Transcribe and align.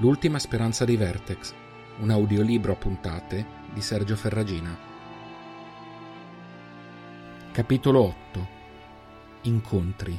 L'ultima 0.00 0.38
speranza 0.38 0.86
di 0.86 0.96
Vertex, 0.96 1.52
un 1.98 2.08
audiolibro 2.08 2.72
a 2.72 2.76
puntate 2.76 3.46
di 3.74 3.82
Sergio 3.82 4.16
Ferragina. 4.16 4.74
Capitolo 7.52 8.00
8 8.04 8.48
Incontri. 9.42 10.18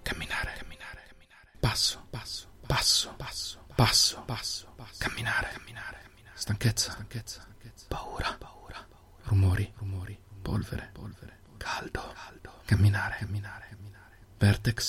Camminare, 0.00 0.52
camminare, 0.56 1.04
camminare. 1.06 1.46
Passo, 1.60 2.06
passo, 2.08 2.48
passo, 2.66 3.14
passo, 3.74 4.22
passo, 4.24 4.72
camminare, 4.96 5.50
camminare, 5.52 5.98
camminare. 6.02 6.36
Stanchezza, 6.38 6.92
stanchezza, 6.92 7.46
paura, 7.88 8.34
paura, 8.38 8.86
rumori, 9.24 9.70
rumori, 9.76 10.18
polvere, 10.40 10.88
polvere, 10.94 11.40
caldo, 11.58 12.10
caldo, 12.14 12.52
camminare, 12.64 13.16
camminare, 13.18 13.66
camminare. 13.68 13.80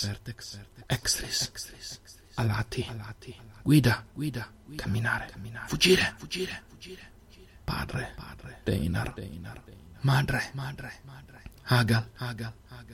Vertex, 0.07 0.57
vertex, 0.75 1.21
extris, 1.21 1.99
alati, 2.35 2.85
alati, 2.89 3.35
guida, 3.63 4.05
guida, 4.13 4.51
camminare, 4.75 5.31
fuggire, 5.67 6.15
fuggire, 6.17 6.63
fuggire. 6.67 7.09
Padre, 7.63 8.13
padre, 8.15 8.59
Deinar, 8.63 9.13
Deinar, 9.13 9.61
madre, 10.01 10.49
madre, 10.53 10.99
madre. 11.05 11.41
Agal, 11.65 12.09
Agal, 12.17 12.53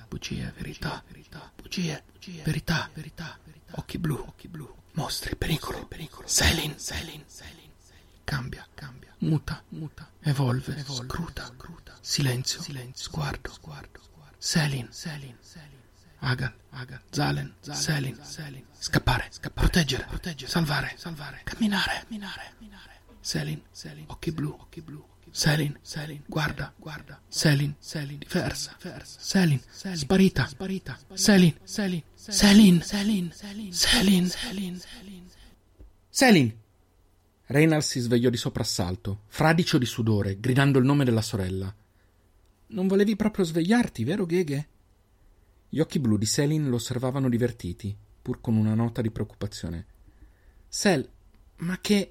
bugie, 0.10 0.52
verità, 0.56 1.04
bugie, 1.56 2.04
verità, 2.44 2.90
verità, 2.94 3.38
occhi 3.72 3.98
blu, 3.98 4.16
occhi 4.16 4.48
blu, 4.48 4.74
mostri, 4.94 5.36
pericolo, 5.36 5.86
pericolo, 5.88 6.28
Selin, 6.28 6.78
Selin, 6.78 7.24
Selin, 7.28 7.72
cambia, 8.24 8.68
cambia, 8.74 9.14
muta, 9.20 9.64
muta, 9.70 10.10
evolve, 10.22 10.84
scruta, 10.84 11.52
silenzio, 12.02 12.62
silenzio, 12.62 13.10
sguardo, 13.10 13.52
sguardo, 13.52 14.00
Selin, 14.38 14.88
Selin, 14.92 15.36
Selin, 15.42 15.77
Agal, 16.27 16.54
Agal, 16.71 16.99
Zalen, 17.10 17.54
Selin, 17.61 18.17
Selin, 18.21 18.65
scappare, 18.77 19.27
scappare, 19.30 19.67
proteggere, 19.70 20.05
proteggere, 20.10 20.52
salvare, 20.52 20.93
salvare, 20.98 21.39
camminare, 21.45 21.99
camminare, 22.02 22.52
camminare, 22.52 22.99
Selin, 23.21 23.61
Selin, 23.71 24.04
occhi 24.08 24.33
blu, 24.33 24.49
occhi 24.60 24.82
blu, 24.82 25.02
Selin, 25.32 25.80
Selin, 25.82 26.23
guarda, 26.27 26.73
guarda, 26.76 27.21
Selin, 27.30 27.73
Selin, 27.80 28.17
diversa, 28.17 28.76
diversa, 28.77 29.20
Selin, 29.21 29.61
sparita, 29.71 30.48
sparita, 30.48 30.99
Selin, 31.14 31.55
Selin, 31.64 32.04
Selin, 32.14 32.82
Selin, 32.82 33.32
Selin, 33.32 34.30
Selin, 34.30 34.82
Selin. 36.10 36.54
Reynald 37.45 37.83
si 37.83 38.02
svegliò 38.02 38.30
di 38.30 38.36
soprassalto, 38.36 39.21
fradicio 39.27 39.77
di 39.77 39.86
sudore, 39.86 40.42
gridando 40.42 40.77
il 40.77 40.83
nome 40.83 41.05
della 41.05 41.21
sorella. 41.21 41.73
Non 42.70 42.87
volevi 42.87 43.16
proprio 43.16 43.45
svegliarti, 43.45 44.04
vero, 44.04 44.26
Gheghe? 44.26 44.67
Gli 45.70 45.80
occhi 45.80 46.00
blu 46.00 46.17
di 46.17 46.26
Selin 46.26 46.70
lo 46.70 46.76
osservavano 46.76 47.28
divertiti, 47.28 47.95
pur 48.22 48.39
con 48.39 48.55
una 48.55 48.73
nota 48.73 49.02
di 49.02 49.11
preoccupazione. 49.11 49.86
Sel, 50.67 51.08
ma 51.58 51.80
che. 51.82 52.10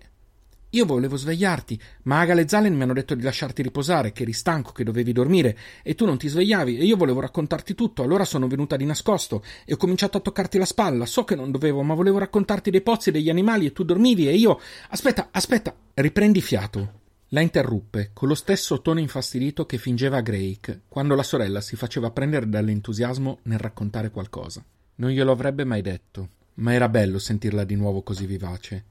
Io 0.70 0.84
volevo 0.84 1.16
svegliarti, 1.16 1.80
ma 2.02 2.20
Agal 2.20 2.40
e 2.40 2.48
Zalen 2.48 2.74
mi 2.74 2.82
hanno 2.82 2.92
detto 2.92 3.14
di 3.14 3.22
lasciarti 3.22 3.62
riposare, 3.62 4.12
che 4.12 4.24
eri 4.24 4.34
stanco, 4.34 4.72
che 4.72 4.84
dovevi 4.84 5.12
dormire, 5.12 5.56
e 5.82 5.94
tu 5.94 6.04
non 6.04 6.18
ti 6.18 6.28
svegliavi, 6.28 6.76
e 6.76 6.84
io 6.84 6.96
volevo 6.96 7.20
raccontarti 7.20 7.74
tutto, 7.74 8.02
allora 8.02 8.26
sono 8.26 8.46
venuta 8.46 8.76
di 8.76 8.84
nascosto, 8.84 9.42
e 9.64 9.72
ho 9.72 9.76
cominciato 9.78 10.18
a 10.18 10.20
toccarti 10.20 10.58
la 10.58 10.66
spalla, 10.66 11.06
so 11.06 11.24
che 11.24 11.34
non 11.34 11.50
dovevo, 11.50 11.82
ma 11.82 11.94
volevo 11.94 12.18
raccontarti 12.18 12.70
dei 12.70 12.82
pozzi 12.82 13.08
e 13.08 13.12
degli 13.12 13.30
animali, 13.30 13.64
e 13.64 13.72
tu 13.72 13.84
dormivi, 13.84 14.28
e 14.28 14.34
io. 14.34 14.60
Aspetta, 14.90 15.28
aspetta, 15.30 15.74
riprendi 15.94 16.42
fiato. 16.42 17.04
La 17.30 17.40
interruppe, 17.40 18.10
con 18.12 18.28
lo 18.28 18.36
stesso 18.36 18.80
tono 18.80 19.00
infastidito 19.00 19.66
che 19.66 19.78
fingeva 19.78 20.20
Drake 20.20 20.82
quando 20.86 21.16
la 21.16 21.24
sorella 21.24 21.60
si 21.60 21.74
faceva 21.74 22.12
prendere 22.12 22.48
dall'entusiasmo 22.48 23.40
nel 23.42 23.58
raccontare 23.58 24.10
qualcosa. 24.10 24.64
Non 24.96 25.10
glielo 25.10 25.32
avrebbe 25.32 25.64
mai 25.64 25.82
detto, 25.82 26.28
ma 26.54 26.72
era 26.72 26.88
bello 26.88 27.18
sentirla 27.18 27.64
di 27.64 27.74
nuovo 27.74 28.02
così 28.02 28.26
vivace. 28.26 28.84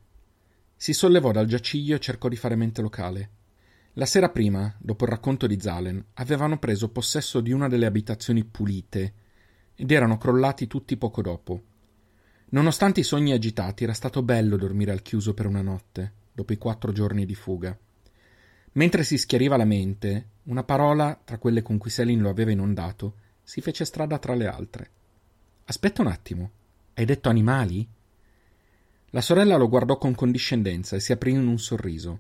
Si 0.76 0.92
sollevò 0.92 1.32
dal 1.32 1.46
giaciglio 1.46 1.96
e 1.96 2.00
cercò 2.02 2.28
di 2.28 2.36
fare 2.36 2.58
mente 2.58 2.82
locale. 2.82 3.30
La 3.94 4.06
sera 4.06 4.28
prima, 4.28 4.76
dopo 4.80 5.06
il 5.06 5.12
racconto 5.12 5.48
di 5.48 5.58
Zalen, 5.58 6.04
avevano 6.16 6.60
preso 6.60 6.90
possesso 6.90 7.40
di 7.40 7.54
una 7.54 7.70
delle 7.70 7.86
abitazioni 7.86 8.44
pulite 8.44 9.14
ed 9.76 9.90
erano 9.92 10.18
crollati 10.18 10.68
tutti 10.68 10.98
poco 10.98 11.22
dopo. 11.22 11.62
Nonostante 12.50 13.00
i 13.00 13.04
sogni 13.04 13.32
agitati, 13.32 13.86
era 13.86 13.94
stato 13.94 14.22
bello 14.24 14.58
dormire 14.58 14.92
al 14.92 15.02
chiuso 15.02 15.34
per 15.34 15.46
una 15.46 15.62
notte, 15.62 16.12
dopo 16.34 16.52
i 16.52 16.58
quattro 16.58 16.92
giorni 16.92 17.26
di 17.26 17.34
fuga. 17.34 17.80
Mentre 18.76 19.04
si 19.04 19.18
schiariva 19.18 19.56
la 19.56 19.64
mente, 19.64 20.28
una 20.44 20.64
parola, 20.64 21.18
tra 21.24 21.38
quelle 21.38 21.62
con 21.62 21.78
cui 21.78 21.90
Selin 21.90 22.22
lo 22.22 22.30
aveva 22.30 22.52
inondato, 22.52 23.16
si 23.42 23.62
fece 23.62 23.86
strada 23.86 24.18
tra 24.18 24.36
le 24.36 24.48
altre. 24.48 24.90
Aspetta 25.66 26.02
un 26.02 26.08
attimo, 26.08 26.52
hai 26.96 27.06
detto 27.06 27.30
animali? 27.30 27.88
La 29.12 29.22
sorella 29.22 29.56
lo 29.56 29.70
guardò 29.70 29.98
con 29.98 30.14
condiscendenza 30.14 30.98
e 30.98 31.00
si 31.00 31.14
aprì 31.14 31.32
in 31.32 31.48
un 31.48 31.58
sorriso. 31.58 32.20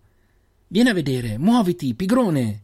Vieni 0.68 0.90
a 0.90 0.94
vedere, 0.94 1.38
muoviti, 1.38 1.94
pigrone! 1.94 2.62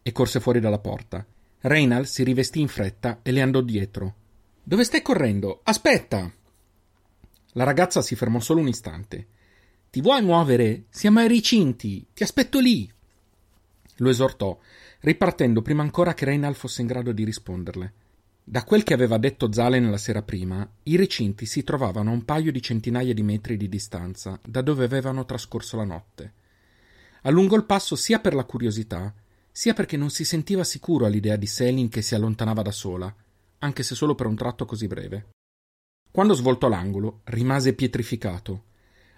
E 0.00 0.12
corse 0.12 0.38
fuori 0.38 0.60
dalla 0.60 0.78
porta. 0.78 1.26
Reynald 1.60 2.06
si 2.06 2.22
rivestì 2.22 2.60
in 2.60 2.68
fretta 2.68 3.18
e 3.22 3.32
le 3.32 3.42
andò 3.42 3.62
dietro. 3.62 4.14
Dove 4.62 4.84
stai 4.84 5.02
correndo? 5.02 5.60
Aspetta! 5.64 6.32
La 7.54 7.64
ragazza 7.64 8.00
si 8.00 8.14
fermò 8.14 8.38
solo 8.38 8.60
un 8.60 8.68
istante. 8.68 9.26
Ti 9.92 10.00
vuoi 10.00 10.22
muovere? 10.22 10.84
Siamo 10.88 11.18
ai 11.18 11.28
recinti. 11.28 12.06
Ti 12.14 12.22
aspetto 12.22 12.60
lì. 12.60 12.90
Lo 13.96 14.08
esortò, 14.08 14.58
ripartendo 15.00 15.60
prima 15.60 15.82
ancora 15.82 16.14
che 16.14 16.24
Reynald 16.24 16.54
fosse 16.54 16.80
in 16.80 16.86
grado 16.86 17.12
di 17.12 17.24
risponderle. 17.24 17.92
Da 18.42 18.64
quel 18.64 18.84
che 18.84 18.94
aveva 18.94 19.18
detto 19.18 19.52
Zalen 19.52 19.90
la 19.90 19.98
sera 19.98 20.22
prima, 20.22 20.66
i 20.84 20.96
recinti 20.96 21.44
si 21.44 21.62
trovavano 21.62 22.08
a 22.08 22.14
un 22.14 22.24
paio 22.24 22.50
di 22.50 22.62
centinaia 22.62 23.12
di 23.12 23.22
metri 23.22 23.58
di 23.58 23.68
distanza 23.68 24.40
da 24.42 24.62
dove 24.62 24.82
avevano 24.84 25.26
trascorso 25.26 25.76
la 25.76 25.84
notte. 25.84 26.32
Allungò 27.24 27.54
il 27.56 27.66
passo 27.66 27.94
sia 27.94 28.18
per 28.18 28.32
la 28.32 28.44
curiosità, 28.44 29.12
sia 29.50 29.74
perché 29.74 29.98
non 29.98 30.08
si 30.08 30.24
sentiva 30.24 30.64
sicuro 30.64 31.04
all'idea 31.04 31.36
di 31.36 31.46
Selin 31.46 31.90
che 31.90 32.00
si 32.00 32.14
allontanava 32.14 32.62
da 32.62 32.72
sola, 32.72 33.14
anche 33.58 33.82
se 33.82 33.94
solo 33.94 34.14
per 34.14 34.24
un 34.24 34.36
tratto 34.36 34.64
così 34.64 34.86
breve. 34.86 35.32
Quando 36.10 36.32
svoltò 36.32 36.68
l'angolo, 36.68 37.20
rimase 37.24 37.74
pietrificato. 37.74 38.70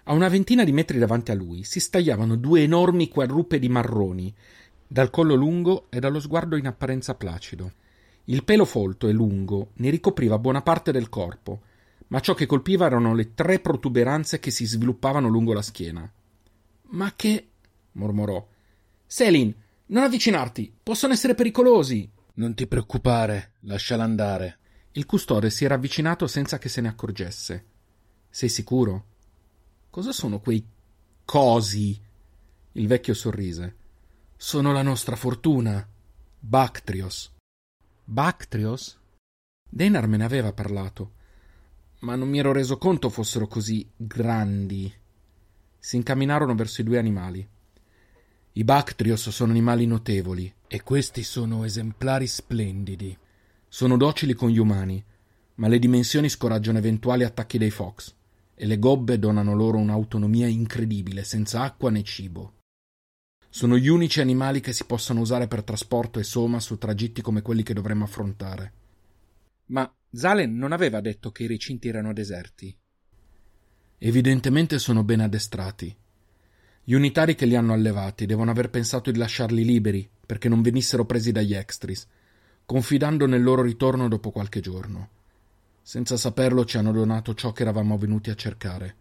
A 0.07 0.13
una 0.13 0.27
ventina 0.27 0.63
di 0.63 0.71
metri 0.71 0.99
davanti 0.99 1.31
a 1.31 1.35
lui 1.35 1.63
si 1.63 1.79
stagliavano 1.79 2.35
due 2.35 2.61
enormi 2.61 3.07
quadrupe 3.07 3.57
di 3.57 3.69
marroni, 3.69 4.31
dal 4.85 5.09
collo 5.09 5.33
lungo 5.33 5.87
e 5.89 5.99
dallo 5.99 6.19
sguardo 6.19 6.55
in 6.57 6.67
apparenza 6.67 7.15
placido. 7.15 7.73
Il 8.25 8.43
pelo 8.43 8.65
folto 8.65 9.07
e 9.07 9.11
lungo 9.11 9.71
ne 9.77 9.89
ricopriva 9.89 10.37
buona 10.37 10.61
parte 10.61 10.91
del 10.91 11.09
corpo, 11.09 11.61
ma 12.07 12.19
ciò 12.19 12.35
che 12.35 12.45
colpiva 12.45 12.85
erano 12.85 13.15
le 13.15 13.33
tre 13.33 13.59
protuberanze 13.59 14.39
che 14.39 14.51
si 14.51 14.65
sviluppavano 14.65 15.27
lungo 15.27 15.53
la 15.53 15.63
schiena. 15.63 16.11
Ma 16.89 17.13
che. 17.15 17.47
mormorò. 17.93 18.47
Selin, 19.07 19.51
non 19.87 20.03
avvicinarti, 20.03 20.71
possono 20.83 21.13
essere 21.13 21.33
pericolosi. 21.33 22.07
Non 22.35 22.53
ti 22.53 22.67
preoccupare, 22.67 23.53
lasciala 23.61 24.03
andare. 24.03 24.59
Il 24.91 25.07
custode 25.07 25.49
si 25.49 25.65
era 25.65 25.75
avvicinato 25.75 26.27
senza 26.27 26.59
che 26.59 26.69
se 26.69 26.81
ne 26.81 26.89
accorgesse. 26.89 27.65
Sei 28.29 28.49
sicuro? 28.49 29.05
Cosa 29.95 30.11
sono 30.11 30.41
quei 30.41 30.61
cosi? 31.23 31.97
Il 32.73 32.85
vecchio 32.85 33.13
sorrise. 33.13 33.75
Sono 34.35 34.73
la 34.73 34.81
nostra 34.81 35.15
fortuna. 35.15 35.87
Bactrios. 36.37 37.31
Bactrios? 38.03 38.99
Denar 39.63 40.05
me 40.07 40.17
ne 40.17 40.25
aveva 40.25 40.51
parlato, 40.51 41.13
ma 41.99 42.15
non 42.15 42.27
mi 42.27 42.39
ero 42.39 42.51
reso 42.51 42.77
conto 42.77 43.09
fossero 43.09 43.47
così 43.47 43.89
grandi. 43.95 44.93
Si 45.79 45.95
incamminarono 45.95 46.55
verso 46.55 46.81
i 46.81 46.83
due 46.83 46.97
animali. 46.97 47.47
I 48.51 48.63
Bactrios 48.65 49.29
sono 49.29 49.51
animali 49.51 49.85
notevoli, 49.85 50.53
e 50.67 50.83
questi 50.83 51.23
sono 51.23 51.63
esemplari 51.63 52.27
splendidi. 52.27 53.17
Sono 53.69 53.95
docili 53.95 54.33
con 54.33 54.49
gli 54.49 54.59
umani, 54.59 55.01
ma 55.53 55.69
le 55.69 55.79
dimensioni 55.79 56.27
scoraggiano 56.27 56.79
eventuali 56.79 57.23
attacchi 57.23 57.57
dei 57.57 57.71
fox, 57.71 58.13
e 58.55 58.65
le 58.65 58.79
gobbe 58.79 59.19
donano 59.19 59.53
loro 59.53 59.77
un'autonomia 59.77 60.47
incredibile, 60.47 61.23
senza 61.23 61.61
acqua 61.61 61.91
né 61.91 62.03
cibo. 62.03 62.53
Sono 63.49 63.77
gli 63.77 63.87
unici 63.87 64.21
animali 64.21 64.61
che 64.61 64.73
si 64.73 64.85
possano 64.85 65.19
usare 65.19 65.47
per 65.47 65.63
trasporto 65.63 66.19
e 66.19 66.23
soma 66.23 66.59
su 66.59 66.77
tragitti 66.77 67.21
come 67.21 67.41
quelli 67.41 67.63
che 67.63 67.73
dovremmo 67.73 68.05
affrontare. 68.05 68.73
Ma 69.67 69.89
Zalen 70.11 70.55
non 70.55 70.71
aveva 70.71 71.01
detto 71.01 71.31
che 71.31 71.43
i 71.43 71.47
recinti 71.47 71.87
erano 71.87 72.13
deserti. 72.13 72.75
Evidentemente 73.97 74.77
sono 74.79 75.03
ben 75.03 75.21
addestrati. 75.21 75.95
Gli 76.83 76.93
unitari 76.93 77.35
che 77.35 77.45
li 77.45 77.55
hanno 77.55 77.73
allevati 77.73 78.25
devono 78.25 78.51
aver 78.51 78.69
pensato 78.69 79.09
di 79.09 79.17
lasciarli 79.17 79.63
liberi 79.65 80.07
perché 80.25 80.49
non 80.49 80.61
venissero 80.61 81.05
presi 81.05 81.31
dagli 81.31 81.53
extris, 81.53 82.07
confidando 82.65 83.25
nel 83.25 83.41
loro 83.41 83.61
ritorno 83.61 84.07
dopo 84.07 84.31
qualche 84.31 84.59
giorno. 84.59 85.09
Senza 85.87 86.17
saperlo 86.17 86.65
ci 86.65 86.79
hanno 86.79 86.91
donato 86.91 87.35
ciò 87.35 87.51
che 87.51 87.61
eravamo 87.61 87.95
venuti 87.95 88.31
a 88.31 88.35
cercare. 88.35 88.95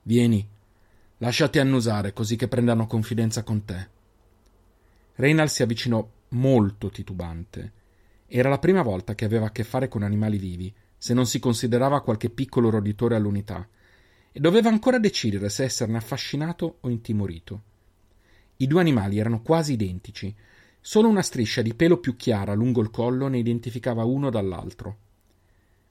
Vieni, 0.00 0.48
Lasciati 1.18 1.58
annusare 1.58 2.14
così 2.14 2.36
che 2.36 2.48
prendano 2.48 2.86
confidenza 2.86 3.42
con 3.42 3.66
te. 3.66 3.88
Reynald 5.16 5.50
si 5.50 5.62
avvicinò 5.62 6.08
molto 6.28 6.88
titubante. 6.88 7.72
Era 8.26 8.48
la 8.48 8.58
prima 8.58 8.80
volta 8.80 9.14
che 9.14 9.26
aveva 9.26 9.48
a 9.48 9.50
che 9.50 9.62
fare 9.62 9.88
con 9.88 10.02
animali 10.02 10.38
vivi, 10.38 10.74
se 10.96 11.12
non 11.12 11.26
si 11.26 11.38
considerava 11.38 12.00
qualche 12.00 12.30
piccolo 12.30 12.70
roditore 12.70 13.14
all'unità, 13.14 13.68
e 14.32 14.40
doveva 14.40 14.70
ancora 14.70 14.98
decidere 14.98 15.50
se 15.50 15.64
esserne 15.64 15.98
affascinato 15.98 16.78
o 16.80 16.88
intimorito. 16.88 17.62
I 18.56 18.66
due 18.66 18.80
animali 18.80 19.18
erano 19.18 19.42
quasi 19.42 19.74
identici, 19.74 20.34
solo 20.80 21.08
una 21.08 21.20
striscia 21.20 21.60
di 21.60 21.74
pelo 21.74 21.98
più 21.98 22.16
chiara 22.16 22.54
lungo 22.54 22.80
il 22.80 22.88
collo 22.88 23.28
ne 23.28 23.36
identificava 23.36 24.04
uno 24.04 24.30
dall'altro. 24.30 25.04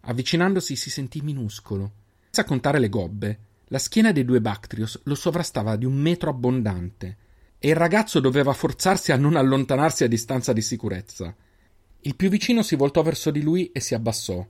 Avvicinandosi 0.08 0.76
si 0.76 0.90
sentì 0.90 1.22
minuscolo, 1.22 1.92
senza 2.26 2.44
contare 2.44 2.80
le 2.80 2.90
gobbe, 2.90 3.40
la 3.70 3.80
schiena 3.80 4.12
dei 4.12 4.24
due 4.24 4.42
Bactrios 4.42 5.02
lo 5.06 5.16
sovrastava 5.16 5.76
di 5.76 5.86
un 5.86 5.96
metro 5.96 6.30
abbondante, 6.30 7.18
e 7.58 7.70
il 7.70 7.76
ragazzo 7.76 8.20
doveva 8.20 8.54
forzarsi 8.54 9.12
a 9.12 9.18
non 9.18 9.36
allontanarsi 9.36 10.04
a 10.04 10.08
distanza 10.08 10.54
di 10.54 10.62
sicurezza. 10.62 11.36
Il 12.02 12.16
più 12.16 12.30
vicino 12.30 12.62
si 12.62 12.76
voltò 12.76 13.02
verso 13.02 13.32
di 13.32 13.42
lui 13.42 13.72
e 13.72 13.80
si 13.80 13.96
abbassò. 13.96 14.46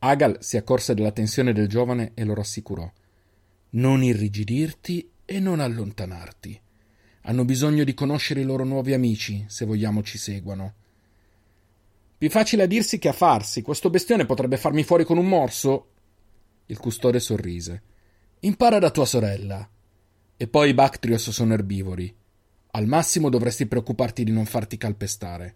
Agal 0.00 0.38
si 0.40 0.56
accorse 0.56 0.94
della 0.94 1.12
tensione 1.12 1.52
del 1.52 1.68
giovane 1.68 2.10
e 2.14 2.24
lo 2.24 2.34
rassicurò. 2.34 2.90
Non 3.70 4.02
irrigidirti 4.02 5.10
e 5.24 5.38
non 5.38 5.60
allontanarti. 5.60 6.60
Hanno 7.22 7.44
bisogno 7.44 7.84
di 7.84 7.94
conoscere 7.94 8.40
i 8.40 8.44
loro 8.44 8.64
nuovi 8.64 8.94
amici, 8.94 9.44
se 9.46 9.64
vogliamo 9.64 10.02
ci 10.02 10.18
seguano. 10.18 10.74
Più 12.18 12.28
facile 12.30 12.64
a 12.64 12.66
dirsi 12.66 12.98
che 12.98 13.06
a 13.06 13.12
farsi. 13.12 13.62
Questo 13.62 13.90
bestione 13.90 14.26
potrebbe 14.26 14.56
farmi 14.56 14.82
fuori 14.82 15.04
con 15.04 15.18
un 15.18 15.28
morso. 15.28 15.90
Il 16.66 16.76
custode 16.76 17.20
sorrise. 17.20 17.82
Impara 18.40 18.80
da 18.80 18.90
tua 18.90 19.06
sorella. 19.06 19.66
E 20.36 20.48
poi 20.48 20.70
i 20.70 20.74
Bactrios 20.74 21.30
sono 21.30 21.54
erbivori. 21.54 22.12
Al 22.72 22.86
massimo 22.86 23.28
dovresti 23.28 23.66
preoccuparti 23.66 24.24
di 24.24 24.32
non 24.32 24.46
farti 24.46 24.76
calpestare. 24.76 25.54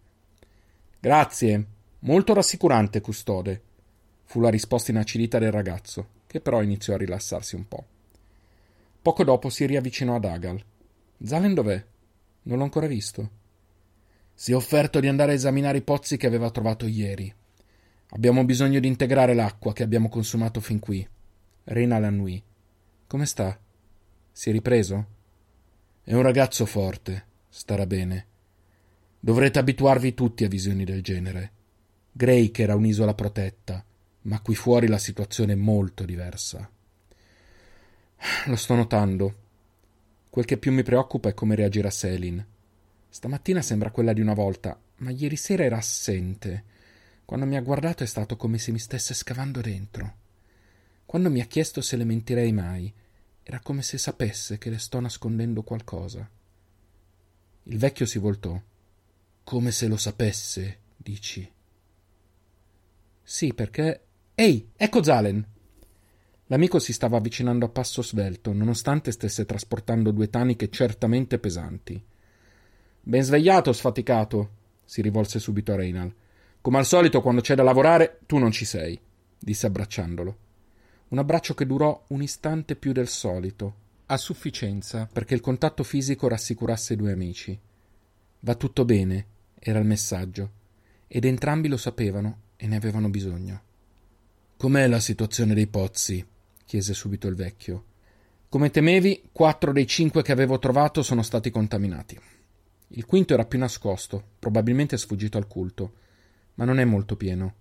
Grazie. 1.00 1.66
Molto 2.00 2.32
rassicurante, 2.32 3.00
custode. 3.00 3.62
Fu 4.24 4.38
la 4.38 4.48
risposta 4.48 4.92
inacidita 4.92 5.40
del 5.40 5.50
ragazzo, 5.50 6.10
che 6.28 6.40
però 6.40 6.62
iniziò 6.62 6.94
a 6.94 6.98
rilassarsi 6.98 7.56
un 7.56 7.66
po'. 7.66 7.84
Poco 9.02 9.24
dopo 9.24 9.50
si 9.50 9.66
riavvicinò 9.66 10.14
ad 10.14 10.24
Agal. 10.26 10.64
Zalen 11.24 11.54
dov'è? 11.54 11.84
Non 12.42 12.58
l'ho 12.58 12.64
ancora 12.64 12.86
visto. 12.86 13.30
Si 14.42 14.50
è 14.50 14.56
offerto 14.56 14.98
di 14.98 15.06
andare 15.06 15.30
a 15.30 15.34
esaminare 15.36 15.78
i 15.78 15.82
pozzi 15.82 16.16
che 16.16 16.26
aveva 16.26 16.50
trovato 16.50 16.88
ieri. 16.88 17.32
Abbiamo 18.08 18.44
bisogno 18.44 18.80
di 18.80 18.88
integrare 18.88 19.34
l'acqua 19.34 19.72
che 19.72 19.84
abbiamo 19.84 20.08
consumato 20.08 20.58
fin 20.58 20.80
qui. 20.80 21.08
Reina 21.62 22.00
l'annui. 22.00 22.42
Come 23.06 23.24
sta? 23.24 23.56
Si 24.32 24.48
è 24.48 24.52
ripreso? 24.52 25.06
È 26.02 26.12
un 26.12 26.22
ragazzo 26.22 26.66
forte, 26.66 27.24
starà 27.50 27.86
bene. 27.86 28.26
Dovrete 29.20 29.60
abituarvi 29.60 30.12
tutti 30.12 30.42
a 30.42 30.48
visioni 30.48 30.82
del 30.82 31.02
genere. 31.02 31.52
Drake 32.10 32.64
era 32.64 32.74
un'isola 32.74 33.14
protetta, 33.14 33.84
ma 34.22 34.40
qui 34.40 34.56
fuori 34.56 34.88
la 34.88 34.98
situazione 34.98 35.52
è 35.52 35.54
molto 35.54 36.04
diversa. 36.04 36.68
Lo 38.46 38.56
sto 38.56 38.74
notando. 38.74 39.34
Quel 40.28 40.44
che 40.44 40.56
più 40.56 40.72
mi 40.72 40.82
preoccupa 40.82 41.28
è 41.28 41.32
come 41.32 41.54
reagirà 41.54 41.90
Selin. 41.90 42.44
Stamattina 43.12 43.60
sembra 43.60 43.90
quella 43.90 44.14
di 44.14 44.22
una 44.22 44.32
volta, 44.32 44.80
ma 44.96 45.10
ieri 45.10 45.36
sera 45.36 45.64
era 45.64 45.76
assente. 45.76 46.64
Quando 47.26 47.44
mi 47.44 47.58
ha 47.58 47.60
guardato 47.60 48.02
è 48.02 48.06
stato 48.06 48.38
come 48.38 48.56
se 48.56 48.72
mi 48.72 48.78
stesse 48.78 49.12
scavando 49.12 49.60
dentro. 49.60 50.14
Quando 51.04 51.28
mi 51.28 51.42
ha 51.42 51.44
chiesto 51.44 51.82
se 51.82 51.96
le 51.96 52.04
mentirei 52.04 52.52
mai, 52.52 52.90
era 53.42 53.60
come 53.60 53.82
se 53.82 53.98
sapesse 53.98 54.56
che 54.56 54.70
le 54.70 54.78
sto 54.78 54.98
nascondendo 54.98 55.62
qualcosa. 55.62 56.26
Il 57.64 57.76
vecchio 57.76 58.06
si 58.06 58.18
voltò. 58.18 58.58
Come 59.44 59.70
se 59.72 59.88
lo 59.88 59.98
sapesse, 59.98 60.78
dici. 60.96 61.52
Sì, 63.22 63.52
perché. 63.52 64.04
Ehi, 64.34 64.70
ecco 64.74 65.02
Zalen! 65.02 65.46
L'amico 66.46 66.78
si 66.78 66.94
stava 66.94 67.18
avvicinando 67.18 67.66
a 67.66 67.68
passo 67.68 68.02
svelto, 68.02 68.54
nonostante 68.54 69.12
stesse 69.12 69.44
trasportando 69.44 70.12
due 70.12 70.30
taniche 70.30 70.70
certamente 70.70 71.38
pesanti. 71.38 72.02
Ben 73.04 73.22
svegliato, 73.22 73.72
sfaticato, 73.72 74.50
si 74.84 75.02
rivolse 75.02 75.40
subito 75.40 75.72
a 75.72 75.76
Reynal. 75.76 76.14
Come 76.60 76.78
al 76.78 76.86
solito, 76.86 77.20
quando 77.20 77.40
c'è 77.40 77.56
da 77.56 77.64
lavorare, 77.64 78.20
tu 78.26 78.38
non 78.38 78.52
ci 78.52 78.64
sei, 78.64 78.98
disse 79.36 79.66
abbracciandolo. 79.66 80.36
Un 81.08 81.18
abbraccio 81.18 81.52
che 81.54 81.66
durò 81.66 82.04
un 82.08 82.22
istante 82.22 82.76
più 82.76 82.92
del 82.92 83.08
solito, 83.08 83.74
a 84.06 84.16
sufficienza 84.16 85.08
perché 85.12 85.34
il 85.34 85.40
contatto 85.40 85.82
fisico 85.82 86.28
rassicurasse 86.28 86.92
i 86.92 86.96
due 86.96 87.10
amici. 87.10 87.58
Va 88.40 88.54
tutto 88.54 88.84
bene, 88.84 89.26
era 89.58 89.80
il 89.80 89.86
messaggio, 89.86 90.50
ed 91.08 91.24
entrambi 91.24 91.66
lo 91.66 91.76
sapevano 91.76 92.38
e 92.54 92.68
ne 92.68 92.76
avevano 92.76 93.08
bisogno. 93.08 93.62
Com'è 94.56 94.86
la 94.86 95.00
situazione 95.00 95.54
dei 95.54 95.66
pozzi? 95.66 96.24
chiese 96.64 96.94
subito 96.94 97.26
il 97.26 97.34
vecchio. 97.34 97.84
Come 98.48 98.70
temevi, 98.70 99.30
quattro 99.32 99.72
dei 99.72 99.88
cinque 99.88 100.22
che 100.22 100.30
avevo 100.30 100.60
trovato 100.60 101.02
sono 101.02 101.22
stati 101.22 101.50
contaminati. 101.50 102.20
Il 102.94 103.04
quinto 103.06 103.34
era 103.34 103.44
più 103.44 103.58
nascosto, 103.58 104.22
probabilmente 104.38 104.96
sfuggito 104.96 105.38
al 105.38 105.46
culto, 105.46 105.92
ma 106.54 106.64
non 106.64 106.78
è 106.78 106.84
molto 106.84 107.16
pieno. 107.16 107.54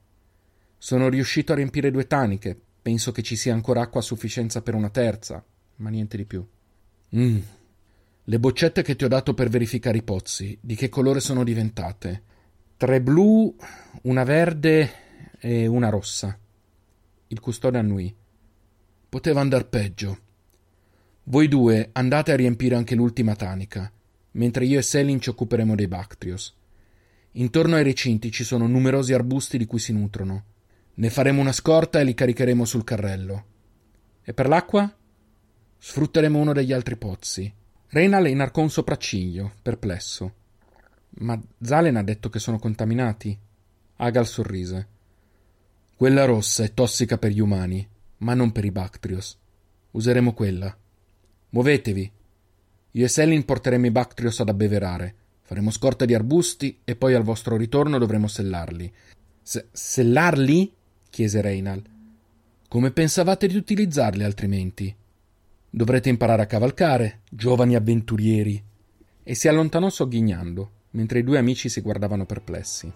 Sono 0.77 1.09
riuscito 1.09 1.51
a 1.51 1.55
riempire 1.55 1.91
due 1.91 2.07
taniche, 2.07 2.59
Penso 2.81 3.11
che 3.11 3.21
ci 3.21 3.35
sia 3.35 3.53
ancora 3.53 3.81
acqua 3.81 3.99
a 3.99 4.03
sufficienza 4.03 4.63
per 4.63 4.73
una 4.73 4.89
terza, 4.89 5.43
ma 5.77 5.89
niente 5.89 6.17
di 6.17 6.25
più. 6.25 6.45
Mm. 7.15 7.37
Le 8.23 8.39
boccette 8.39 8.81
che 8.81 8.95
ti 8.95 9.03
ho 9.03 9.07
dato 9.07 9.35
per 9.35 9.49
verificare 9.49 9.99
i 9.99 10.03
pozzi, 10.03 10.57
di 10.59 10.75
che 10.75 10.89
colore 10.89 11.19
sono 11.19 11.43
diventate? 11.43 12.23
Tre 12.77 13.01
blu, 13.01 13.55
una 14.03 14.23
verde 14.23 14.91
e 15.39 15.67
una 15.67 15.89
rossa. 15.89 16.35
Il 17.27 17.39
custode 17.39 17.77
annui. 17.77 18.15
Poteva 19.07 19.41
andar 19.41 19.69
peggio. 19.69 20.17
Voi 21.25 21.47
due 21.47 21.89
andate 21.91 22.31
a 22.31 22.35
riempire 22.35 22.73
anche 22.73 22.95
l'ultima 22.95 23.35
tanica, 23.35 23.91
mentre 24.31 24.65
io 24.65 24.79
e 24.79 24.81
Selin 24.81 25.19
ci 25.19 25.29
occuperemo 25.29 25.75
dei 25.75 25.87
Bactrios. 25.87 26.55
Intorno 27.33 27.75
ai 27.75 27.83
recinti 27.83 28.31
ci 28.31 28.43
sono 28.43 28.67
numerosi 28.67 29.13
arbusti 29.13 29.57
di 29.57 29.65
cui 29.65 29.79
si 29.79 29.93
nutrono. 29.93 30.43
Ne 30.95 31.09
faremo 31.09 31.39
una 31.39 31.53
scorta 31.53 31.99
e 31.99 32.03
li 32.03 32.13
caricheremo 32.13 32.65
sul 32.65 32.83
carrello. 32.83 33.45
E 34.23 34.33
per 34.33 34.47
l'acqua? 34.47 34.93
Sfrutteremo 35.77 36.37
uno 36.37 36.53
degli 36.53 36.73
altri 36.73 36.97
pozzi. 36.97 37.51
Reynal 37.87 38.27
inarcò 38.27 38.61
un 38.61 38.69
sopracciglio, 38.69 39.53
perplesso. 39.61 40.33
Ma 41.19 41.39
Zalen 41.61 41.95
ha 41.95 42.03
detto 42.03 42.29
che 42.29 42.39
sono 42.39 42.59
contaminati. 42.59 43.37
Agal 43.97 44.27
sorrise. 44.27 44.87
Quella 45.95 46.25
rossa 46.25 46.63
è 46.63 46.73
tossica 46.73 47.17
per 47.17 47.31
gli 47.31 47.39
umani, 47.39 47.87
ma 48.17 48.33
non 48.33 48.51
per 48.51 48.65
i 48.65 48.71
Bactrios. 48.71 49.37
Useremo 49.91 50.33
quella. 50.33 50.75
Muovetevi. 51.49 52.11
Io 52.91 53.05
e 53.05 53.07
Selin 53.07 53.45
porteremo 53.45 53.85
i 53.85 53.91
Bactrios 53.91 54.39
ad 54.39 54.49
abbeverare. 54.49 55.15
Faremo 55.41 55.71
scorta 55.71 56.05
di 56.05 56.13
arbusti 56.13 56.79
e 56.83 56.95
poi 56.95 57.13
al 57.13 57.23
vostro 57.23 57.57
ritorno 57.57 57.97
dovremo 57.97 58.27
sellarli. 58.27 58.91
Se- 59.41 59.67
sellarli? 59.71 60.73
chiese 61.09 61.41
Reynal. 61.41 61.81
Come 62.67 62.91
pensavate 62.91 63.47
di 63.47 63.55
utilizzarli 63.55 64.23
altrimenti? 64.23 64.95
Dovrete 65.69 66.09
imparare 66.09 66.43
a 66.43 66.47
cavalcare, 66.47 67.21
giovani 67.29 67.75
avventurieri. 67.75 68.63
E 69.23 69.35
si 69.35 69.47
allontanò 69.47 69.89
sogghignando, 69.89 70.71
mentre 70.91 71.19
i 71.19 71.23
due 71.23 71.37
amici 71.37 71.69
si 71.69 71.81
guardavano 71.81 72.25
perplessi. 72.25 72.91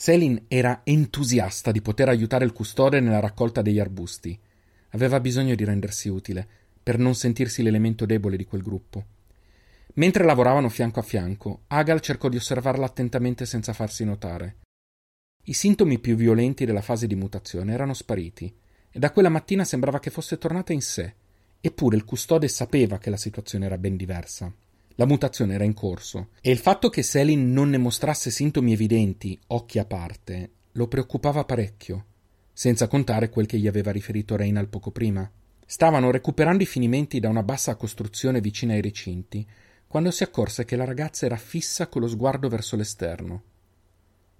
Selin 0.00 0.44
era 0.46 0.82
entusiasta 0.84 1.72
di 1.72 1.82
poter 1.82 2.08
aiutare 2.08 2.44
il 2.44 2.52
custode 2.52 3.00
nella 3.00 3.18
raccolta 3.18 3.62
degli 3.62 3.80
arbusti. 3.80 4.38
Aveva 4.90 5.18
bisogno 5.18 5.56
di 5.56 5.64
rendersi 5.64 6.08
utile, 6.08 6.46
per 6.80 6.98
non 6.98 7.16
sentirsi 7.16 7.64
l'elemento 7.64 8.06
debole 8.06 8.36
di 8.36 8.44
quel 8.44 8.62
gruppo. 8.62 9.04
Mentre 9.94 10.22
lavoravano 10.22 10.68
fianco 10.68 11.00
a 11.00 11.02
fianco, 11.02 11.62
Agal 11.66 12.00
cercò 12.00 12.28
di 12.28 12.36
osservarla 12.36 12.86
attentamente 12.86 13.44
senza 13.44 13.72
farsi 13.72 14.04
notare. 14.04 14.58
I 15.46 15.52
sintomi 15.52 15.98
più 15.98 16.14
violenti 16.14 16.64
della 16.64 16.80
fase 16.80 17.08
di 17.08 17.16
mutazione 17.16 17.72
erano 17.72 17.92
spariti, 17.92 18.54
e 18.92 18.98
da 19.00 19.10
quella 19.10 19.28
mattina 19.28 19.64
sembrava 19.64 19.98
che 19.98 20.10
fosse 20.10 20.38
tornata 20.38 20.72
in 20.72 20.80
sé, 20.80 21.12
eppure 21.60 21.96
il 21.96 22.04
custode 22.04 22.46
sapeva 22.46 22.98
che 22.98 23.10
la 23.10 23.16
situazione 23.16 23.66
era 23.66 23.76
ben 23.76 23.96
diversa. 23.96 24.54
La 24.98 25.06
mutazione 25.06 25.54
era 25.54 25.62
in 25.62 25.74
corso 25.74 26.30
e 26.40 26.50
il 26.50 26.58
fatto 26.58 26.88
che 26.88 27.04
Selin 27.04 27.52
non 27.52 27.70
ne 27.70 27.78
mostrasse 27.78 28.32
sintomi 28.32 28.72
evidenti, 28.72 29.38
occhi 29.48 29.78
a 29.78 29.84
parte, 29.84 30.50
lo 30.72 30.88
preoccupava 30.88 31.44
parecchio, 31.44 32.04
senza 32.52 32.88
contare 32.88 33.30
quel 33.30 33.46
che 33.46 33.58
gli 33.58 33.68
aveva 33.68 33.92
riferito 33.92 34.34
Reynal 34.34 34.66
poco 34.66 34.90
prima. 34.90 35.30
Stavano 35.64 36.10
recuperando 36.10 36.64
i 36.64 36.66
finimenti 36.66 37.20
da 37.20 37.28
una 37.28 37.44
bassa 37.44 37.76
costruzione 37.76 38.40
vicina 38.40 38.72
ai 38.72 38.80
recinti, 38.80 39.46
quando 39.86 40.10
si 40.10 40.24
accorse 40.24 40.64
che 40.64 40.74
la 40.74 40.84
ragazza 40.84 41.26
era 41.26 41.36
fissa 41.36 41.86
con 41.86 42.02
lo 42.02 42.08
sguardo 42.08 42.48
verso 42.48 42.74
l'esterno. 42.74 43.42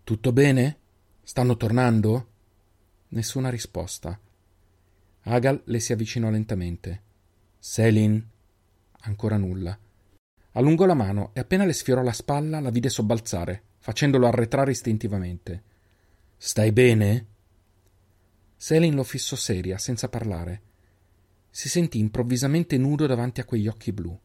Tutto 0.03 0.33
bene? 0.33 0.77
Stanno 1.23 1.57
tornando? 1.57 2.27
Nessuna 3.11 3.49
risposta. 3.49 4.19
Agal 5.21 5.63
le 5.67 5.79
si 5.79 5.93
avvicinò 5.93 6.31
lentamente. 6.31 7.03
Selin? 7.61 8.27
Ancora 9.03 9.37
nulla. 9.37 9.79
Allungò 10.59 10.87
la 10.87 10.95
mano 10.95 11.31
e 11.35 11.41
appena 11.41 11.65
le 11.65 11.73
sfiorò 11.73 12.03
la 12.03 12.13
spalla 12.13 12.59
la 12.59 12.71
vide 12.71 12.89
sobbalzare, 12.89 13.63
facendolo 13.79 14.27
arretrare 14.27 14.73
istintivamente. 14.73 15.63
Stai 16.37 16.73
bene? 16.73 17.27
Selin 18.57 18.97
lo 18.97 19.05
fissò 19.05 19.37
seria, 19.37 19.79
senza 19.79 20.09
parlare. 20.09 20.63
Si 21.49 21.69
sentì 21.69 22.01
improvvisamente 22.01 22.77
nudo 22.77 23.07
davanti 23.07 23.41
a 23.41 23.45
quegli 23.45 23.69
occhi 23.69 23.93
blu. 23.93 24.19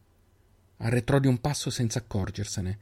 Arretrò 0.78 1.20
di 1.20 1.28
un 1.28 1.40
passo 1.40 1.70
senza 1.70 2.00
accorgersene, 2.00 2.78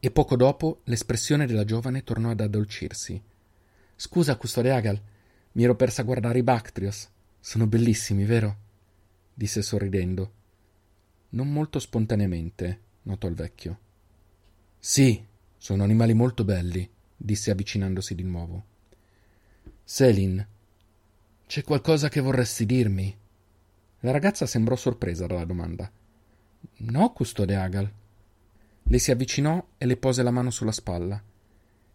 e 0.00 0.10
poco 0.10 0.34
dopo 0.34 0.80
l'espressione 0.84 1.46
della 1.46 1.66
giovane 1.66 2.02
tornò 2.02 2.30
ad 2.30 2.40
addolcirsi. 2.40 3.22
Scusa, 3.94 4.36
custode 4.36 4.70
Agal, 4.70 4.98
mi 5.52 5.64
ero 5.64 5.76
persa 5.76 6.00
a 6.00 6.04
guardare 6.06 6.38
i 6.38 6.42
Bactrios. 6.42 7.10
Sono 7.40 7.66
bellissimi, 7.66 8.24
vero? 8.24 8.56
disse 9.34 9.60
sorridendo. 9.60 10.32
Non 11.28 11.52
molto 11.52 11.78
spontaneamente, 11.78 12.84
notò 13.06 13.26
il 13.26 13.34
vecchio. 13.34 13.78
Sì, 14.78 15.20
sono 15.56 15.82
animali 15.82 16.14
molto 16.14 16.44
belli, 16.44 16.88
disse 17.16 17.50
avvicinandosi 17.50 18.14
di 18.14 18.22
nuovo. 18.22 18.64
Selin, 19.82 20.46
c'è 21.46 21.62
qualcosa 21.62 22.08
che 22.08 22.20
vorresti 22.20 22.66
dirmi? 22.66 23.16
La 24.00 24.10
ragazza 24.10 24.46
sembrò 24.46 24.76
sorpresa 24.76 25.26
dalla 25.26 25.44
domanda. 25.44 25.90
No, 26.78 27.12
custode 27.12 27.56
Agal. 27.56 27.90
Le 28.82 28.98
si 28.98 29.10
avvicinò 29.10 29.64
e 29.78 29.86
le 29.86 29.96
pose 29.96 30.22
la 30.22 30.30
mano 30.30 30.50
sulla 30.50 30.72
spalla. 30.72 31.20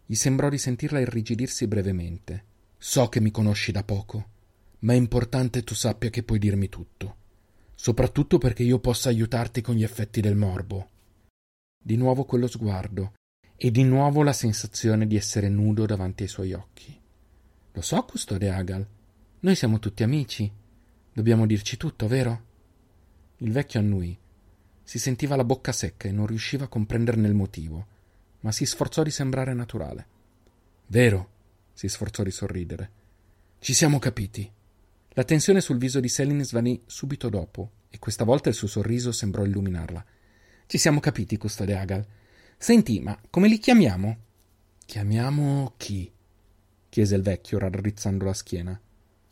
Gli 0.04 0.14
sembrò 0.14 0.48
di 0.48 0.58
sentirla 0.58 1.00
irrigidirsi 1.00 1.66
brevemente. 1.66 2.44
So 2.76 3.08
che 3.08 3.20
mi 3.20 3.30
conosci 3.30 3.72
da 3.72 3.84
poco, 3.84 4.26
ma 4.80 4.92
è 4.92 4.96
importante 4.96 5.62
tu 5.62 5.74
sappia 5.74 6.10
che 6.10 6.24
puoi 6.24 6.38
dirmi 6.38 6.68
tutto, 6.68 7.16
soprattutto 7.74 8.38
perché 8.38 8.64
io 8.64 8.80
possa 8.80 9.08
aiutarti 9.08 9.60
con 9.60 9.76
gli 9.76 9.84
effetti 9.84 10.20
del 10.20 10.34
morbo. 10.34 10.88
Di 11.84 11.96
nuovo 11.96 12.24
quello 12.24 12.46
sguardo 12.46 13.14
e 13.56 13.72
di 13.72 13.82
nuovo 13.82 14.22
la 14.22 14.32
sensazione 14.32 15.04
di 15.08 15.16
essere 15.16 15.48
nudo 15.48 15.84
davanti 15.84 16.22
ai 16.22 16.28
suoi 16.28 16.52
occhi. 16.52 16.96
Lo 17.72 17.80
so, 17.80 18.04
custode 18.04 18.50
Agal. 18.50 18.86
Noi 19.40 19.54
siamo 19.56 19.80
tutti 19.80 20.04
amici. 20.04 20.48
Dobbiamo 21.12 21.44
dirci 21.44 21.76
tutto, 21.76 22.06
vero? 22.06 22.44
Il 23.38 23.50
vecchio 23.50 23.80
annui. 23.80 24.16
Si 24.84 25.00
sentiva 25.00 25.34
la 25.34 25.42
bocca 25.42 25.72
secca 25.72 26.06
e 26.06 26.12
non 26.12 26.26
riusciva 26.26 26.66
a 26.66 26.68
comprenderne 26.68 27.26
il 27.26 27.34
motivo, 27.34 27.86
ma 28.40 28.52
si 28.52 28.64
sforzò 28.64 29.02
di 29.02 29.10
sembrare 29.10 29.52
naturale. 29.52 30.06
Vero, 30.86 31.30
si 31.72 31.88
sforzò 31.88 32.22
di 32.22 32.30
sorridere. 32.30 32.90
Ci 33.58 33.74
siamo 33.74 33.98
capiti. 33.98 34.48
La 35.14 35.24
tensione 35.24 35.60
sul 35.60 35.78
viso 35.78 35.98
di 35.98 36.08
Selin 36.08 36.44
svanì 36.44 36.80
subito 36.86 37.28
dopo, 37.28 37.70
e 37.90 37.98
questa 37.98 38.24
volta 38.24 38.48
il 38.48 38.54
suo 38.54 38.68
sorriso 38.68 39.10
sembrò 39.10 39.44
illuminarla. 39.44 40.04
Ci 40.72 40.78
siamo 40.78 41.00
capiti, 41.00 41.36
custode 41.36 41.76
Agal. 41.76 42.02
Senti, 42.56 42.98
ma 42.98 43.14
come 43.28 43.46
li 43.46 43.58
chiamiamo? 43.58 44.16
Chiamiamo 44.86 45.74
chi? 45.76 46.10
chiese 46.88 47.14
il 47.14 47.20
vecchio, 47.20 47.58
raddrizzando 47.58 48.24
la 48.24 48.32
schiena. 48.32 48.80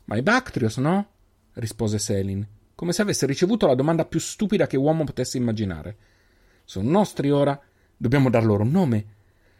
Ma 0.04 0.16
i 0.18 0.20
Bactrios, 0.20 0.76
no? 0.76 1.08
rispose 1.54 1.98
Selin, 1.98 2.46
come 2.74 2.92
se 2.92 3.00
avesse 3.00 3.24
ricevuto 3.24 3.66
la 3.66 3.74
domanda 3.74 4.04
più 4.04 4.20
stupida 4.20 4.66
che 4.66 4.76
uomo 4.76 5.04
potesse 5.04 5.38
immaginare. 5.38 5.96
Sono 6.66 6.90
nostri 6.90 7.30
ora. 7.30 7.58
Dobbiamo 7.96 8.28
dar 8.28 8.44
loro 8.44 8.64
un 8.64 8.70
nome. 8.70 9.06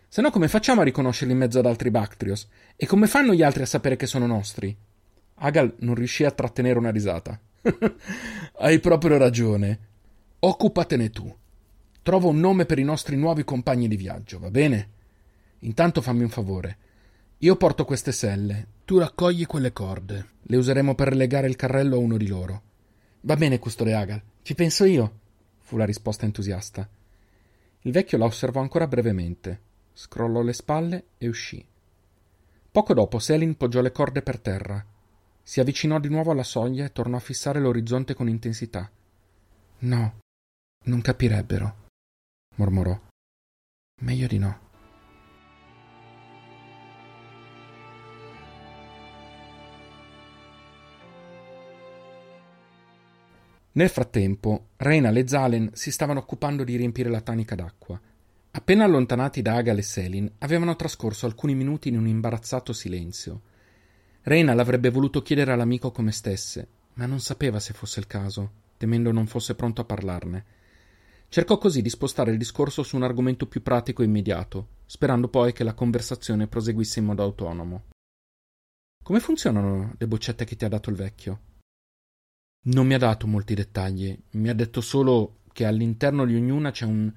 Se 0.07 0.21
no, 0.21 0.31
come 0.31 0.49
facciamo 0.49 0.83
a 0.83 0.85
riconoscerli 0.85 1.33
in 1.33 1.39
mezzo 1.39 1.61
ad 1.61 1.65
altri 1.65 1.91
Bactrios? 1.91 2.47
E 2.77 2.85
come 2.85 3.07
fanno 3.07 3.33
gli 3.33 3.43
altri 3.43 3.63
a 3.63 3.67
sapere 3.67 3.97
che 3.97 4.05
sono 4.05 4.27
nostri? 4.27 4.77
Agal 5.37 5.77
non 5.79 5.95
riuscì 5.95 6.25
a 6.25 6.31
trattenere 6.31 6.79
una 6.79 6.91
risata. 6.91 7.41
Hai 8.61 8.81
proprio 8.81 9.17
ragione. 9.17 9.79
Occupatene 10.41 11.09
tu. 11.09 11.39
Trovo 12.03 12.29
un 12.29 12.41
nome 12.41 12.65
per 12.65 12.79
i 12.79 12.85
nostri 12.85 13.15
nuovi 13.15 13.45
compagni 13.45 13.87
di 13.87 13.97
viaggio, 13.97 14.39
va 14.39 14.51
bene? 14.51 14.89
Intanto 15.61 16.01
fammi 16.01 16.23
un 16.23 16.31
favore. 16.31 16.79
Io 17.39 17.57
porto 17.57 17.85
queste 17.85 18.11
selle, 18.11 18.69
tu 18.87 18.97
raccogli 18.97 19.45
quelle 19.45 19.75
corde. 19.75 20.29
Le 20.43 20.57
useremo 20.57 20.95
per 20.95 21.15
legare 21.15 21.47
il 21.47 21.57
carrello 21.57 21.97
a 21.97 21.99
uno 21.99 22.17
di 22.17 22.27
loro. 22.27 22.63
Va 23.23 23.37
bene, 23.37 23.59
custode 23.59 23.93
Agal, 23.93 24.23
ci 24.41 24.55
penso 24.55 24.87
io, 24.87 25.19
fu 25.59 25.77
la 25.77 25.85
risposta 25.85 26.25
entusiasta. 26.25 26.89
Il 27.83 27.93
vecchio 27.93 28.17
la 28.17 28.25
osservò 28.25 28.61
ancora 28.61 28.87
brevemente, 28.87 29.61
scrollò 29.93 30.41
le 30.41 30.55
spalle 30.55 31.05
e 31.19 31.29
uscì. 31.29 31.63
Poco 32.73 32.95
dopo 32.95 33.19
Selin 33.19 33.59
poggiò 33.59 33.83
le 33.83 33.93
corde 33.93 34.23
per 34.23 34.39
terra. 34.39 34.83
Si 35.43 35.61
avvicinò 35.61 36.01
di 36.01 36.09
nuovo 36.09 36.31
alla 36.31 36.45
soglia 36.45 36.87
e 36.87 36.93
tornò 36.93 37.19
a 37.19 37.21
fissare 37.21 37.61
l'orizzonte 37.61 38.15
con 38.15 38.29
intensità. 38.29 38.91
No, 39.81 40.19
non 40.85 41.01
capirebbero 41.03 41.89
mormorò. 42.61 43.01
Meglio 44.03 44.27
di 44.27 44.39
no. 44.39 44.69
Nel 53.73 53.89
frattempo, 53.89 54.67
Reina 54.77 55.11
e 55.11 55.27
Zalen 55.27 55.71
si 55.73 55.91
stavano 55.91 56.19
occupando 56.19 56.63
di 56.65 56.77
riempire 56.77 57.09
la 57.09 57.23
tanica 57.23 57.55
d'acqua. 57.55 57.99
Appena 58.53 58.85
allontanati 58.85 59.41
da 59.41 59.55
Agal 59.55 59.79
e 59.79 59.83
Selin, 59.83 60.31
avevano 60.39 60.77
trascorso 60.77 61.25
alcuni 61.25 61.55
minuti 61.55 61.89
in 61.89 61.97
un 61.97 62.07
imbarazzato 62.07 62.75
silenzio. 62.75 63.43
Reina 64.23 64.53
l'avrebbe 64.53 64.91
voluto 64.91 65.23
chiedere 65.23 65.53
all'amico 65.53 65.93
come 65.93 66.13
stesse, 66.13 66.69
ma 66.95 67.07
non 67.07 67.21
sapeva 67.21 67.59
se 67.59 67.73
fosse 67.73 68.01
il 68.01 68.07
caso, 68.07 68.53
temendo 68.77 69.13
non 69.13 69.27
fosse 69.27 69.55
pronto 69.55 69.81
a 69.81 69.85
parlarne. 69.85 70.45
Cercò 71.31 71.59
così 71.59 71.81
di 71.81 71.89
spostare 71.89 72.33
il 72.33 72.39
discorso 72.39 72.83
su 72.83 72.97
un 72.97 73.05
argomento 73.05 73.47
più 73.47 73.63
pratico 73.63 74.03
e 74.03 74.05
immediato, 74.05 74.79
sperando 74.85 75.29
poi 75.29 75.53
che 75.53 75.63
la 75.63 75.75
conversazione 75.75 76.49
proseguisse 76.49 76.99
in 76.99 77.05
modo 77.05 77.23
autonomo. 77.23 77.85
Come 79.01 79.21
funzionano 79.21 79.95
le 79.97 80.09
boccette 80.09 80.45
che 80.45 80.57
ti 80.57 80.65
ha 80.65 80.69
dato 80.69 80.91
il 80.91 80.97
vecchio? 80.97 81.41
Non 82.63 82.85
mi 82.85 82.95
ha 82.95 82.99
dato 82.99 83.29
molti 83.29 83.55
dettagli, 83.55 84.19
mi 84.33 84.49
ha 84.49 84.55
detto 84.55 84.81
solo 84.81 85.43
che 85.53 85.65
all'interno 85.65 86.27
di 86.27 86.35
ognuna 86.35 86.73
c'è 86.73 86.85
un. 86.85 87.13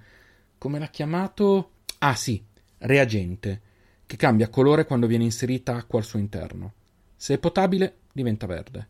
come 0.59 0.77
l'ha 0.77 0.89
chiamato? 0.89 1.71
Ah 1.97 2.15
sì, 2.15 2.45
reagente, 2.77 3.61
che 4.05 4.15
cambia 4.15 4.47
colore 4.49 4.85
quando 4.85 5.07
viene 5.07 5.23
inserita 5.23 5.75
acqua 5.75 5.97
al 5.97 6.05
suo 6.05 6.19
interno. 6.19 6.73
Se 7.15 7.33
è 7.33 7.39
potabile, 7.39 8.01
diventa 8.13 8.45
verde. 8.45 8.87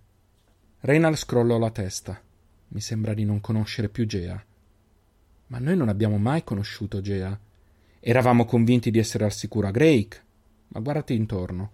Reynald 0.82 1.16
scrollò 1.16 1.58
la 1.58 1.72
testa. 1.72 2.22
Mi 2.68 2.82
sembra 2.82 3.14
di 3.14 3.24
non 3.24 3.40
conoscere 3.40 3.88
più 3.88 4.06
Gea. 4.06 4.46
Ma 5.54 5.60
noi 5.60 5.78
non 5.78 5.88
abbiamo 5.88 6.18
mai 6.18 6.44
conosciuto 6.44 7.00
Gea. 7.00 7.40
Eravamo 8.00 8.44
convinti 8.44 8.90
di 8.90 8.98
essere 8.98 9.26
al 9.26 9.32
sicuro 9.32 9.68
a 9.68 9.72
Drake, 9.72 10.24
ma 10.70 10.80
guardati 10.80 11.14
intorno. 11.14 11.72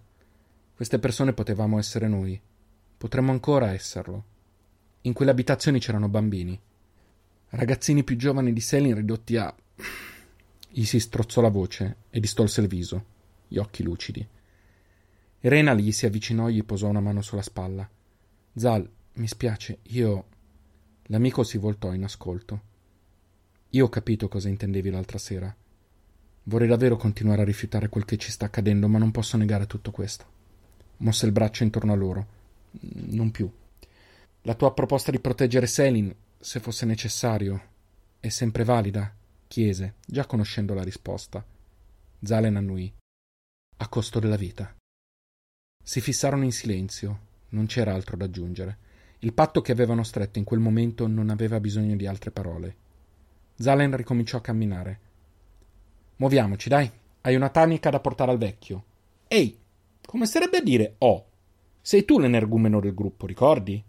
Queste 0.76 1.00
persone 1.00 1.32
potevamo 1.32 1.80
essere 1.80 2.10
noi. 2.10 2.38
Potremmo 2.98 3.32
ancora 3.32 3.72
esserlo. 3.72 4.24
In 5.04 5.14
quelle 5.14 5.32
abitazioni 5.32 5.80
c'erano 5.80 6.10
bambini. 6.10 6.60
Ragazzini 7.52 8.04
più 8.04 8.18
giovani 8.18 8.52
di 8.52 8.60
Selin 8.60 8.96
ridotti 8.96 9.38
a. 9.38 9.56
Gli 10.72 10.84
si 10.84 11.00
strozzò 11.00 11.40
la 11.40 11.48
voce 11.48 11.96
e 12.10 12.20
distolse 12.20 12.60
il 12.60 12.68
viso, 12.68 13.06
gli 13.48 13.60
occhi 13.60 13.82
lucidi. 13.82 14.28
Renal 15.40 15.78
gli 15.78 15.94
si 15.94 16.06
avvicinò 16.06 16.50
e 16.50 16.52
gli 16.52 16.66
posò 16.66 16.90
una 16.90 17.00
mano 17.00 17.22
sulla 17.22 17.42
spalla. 17.42 17.90
Zal, 18.56 18.90
mi 19.14 19.28
spiace, 19.28 19.80
io. 19.84 20.26
L'amico 21.04 21.44
si 21.44 21.58
voltò 21.58 21.94
in 21.94 22.04
ascolto. 22.04 22.68
Io 23.72 23.86
ho 23.86 23.90
capito 23.90 24.28
cosa 24.28 24.50
intendevi 24.50 24.90
l'altra 24.90 25.20
sera. 25.20 25.56
Vorrei 26.44 26.68
davvero 26.68 26.98
continuare 26.98 27.44
a 27.44 27.46
rifiutare 27.46 27.88
quel 27.88 28.06
che 28.06 28.18
ci 28.18 28.32
sta 28.32 28.46
accadendo, 28.46 28.88
ma 28.88 28.98
non 28.98 29.12
posso 29.12 29.38
negare 29.38 29.68
tutto 29.68 29.92
questo. 29.92 30.26
Mosse 30.98 31.28
il 31.28 31.32
braccio 31.32 31.64
intorno 31.64 31.94
a 31.94 31.96
loro. 31.96 32.28
Non 32.82 33.30
più. 33.30 33.50
La 34.44 34.56
tua 34.56 34.74
proposta 34.74 35.12
di 35.12 35.20
proteggere 35.20 35.68
Selin, 35.68 36.14
se 36.40 36.60
fosse 36.60 36.86
necessario, 36.86 37.62
è 38.20 38.30
sempre 38.30 38.64
valida? 38.64 39.14
chiese, 39.48 39.96
già 40.06 40.26
conoscendo 40.26 40.74
la 40.74 40.84
risposta. 40.84 41.46
Zalen 42.22 42.56
annui. 42.56 42.92
A 43.78 43.88
costo 43.88 44.20
della 44.20 44.36
vita. 44.36 44.76
Si 45.84 46.02
fissarono 46.02 46.44
in 46.44 46.52
silenzio, 46.52 47.20
non 47.50 47.68
c'era 47.68 47.94
altro 47.94 48.18
da 48.18 48.26
aggiungere. 48.26 48.78
Il 49.20 49.34
patto 49.34 49.62
che 49.62 49.72
avevano 49.72 50.04
stretto 50.04 50.40
in 50.40 50.46
quel 50.46 50.60
momento 50.60 51.08
non 51.08 51.30
aveva 51.30 51.60
bisogno 51.60 51.96
di 51.96 52.08
altre 52.08 52.32
parole. 52.32 52.88
Zalen 53.62 53.94
ricominciò 53.98 54.38
a 54.38 54.42
camminare. 54.42 55.00
Muoviamoci, 56.16 56.70
dai. 56.70 56.90
Hai 57.22 57.36
una 57.36 57.50
tanica 57.50 57.90
da 57.90 58.00
portare 58.00 58.32
al 58.32 58.38
vecchio. 58.38 58.84
Ehi, 59.28 59.58
come 60.06 60.26
sarebbe 60.26 60.58
a 60.58 60.62
dire 60.62 60.96
oh? 61.00 61.26
Sei 61.82 62.06
tu 62.06 62.20
l'energumeno 62.20 62.80
del 62.80 62.94
gruppo, 62.94 63.26
ricordi? 63.26 63.84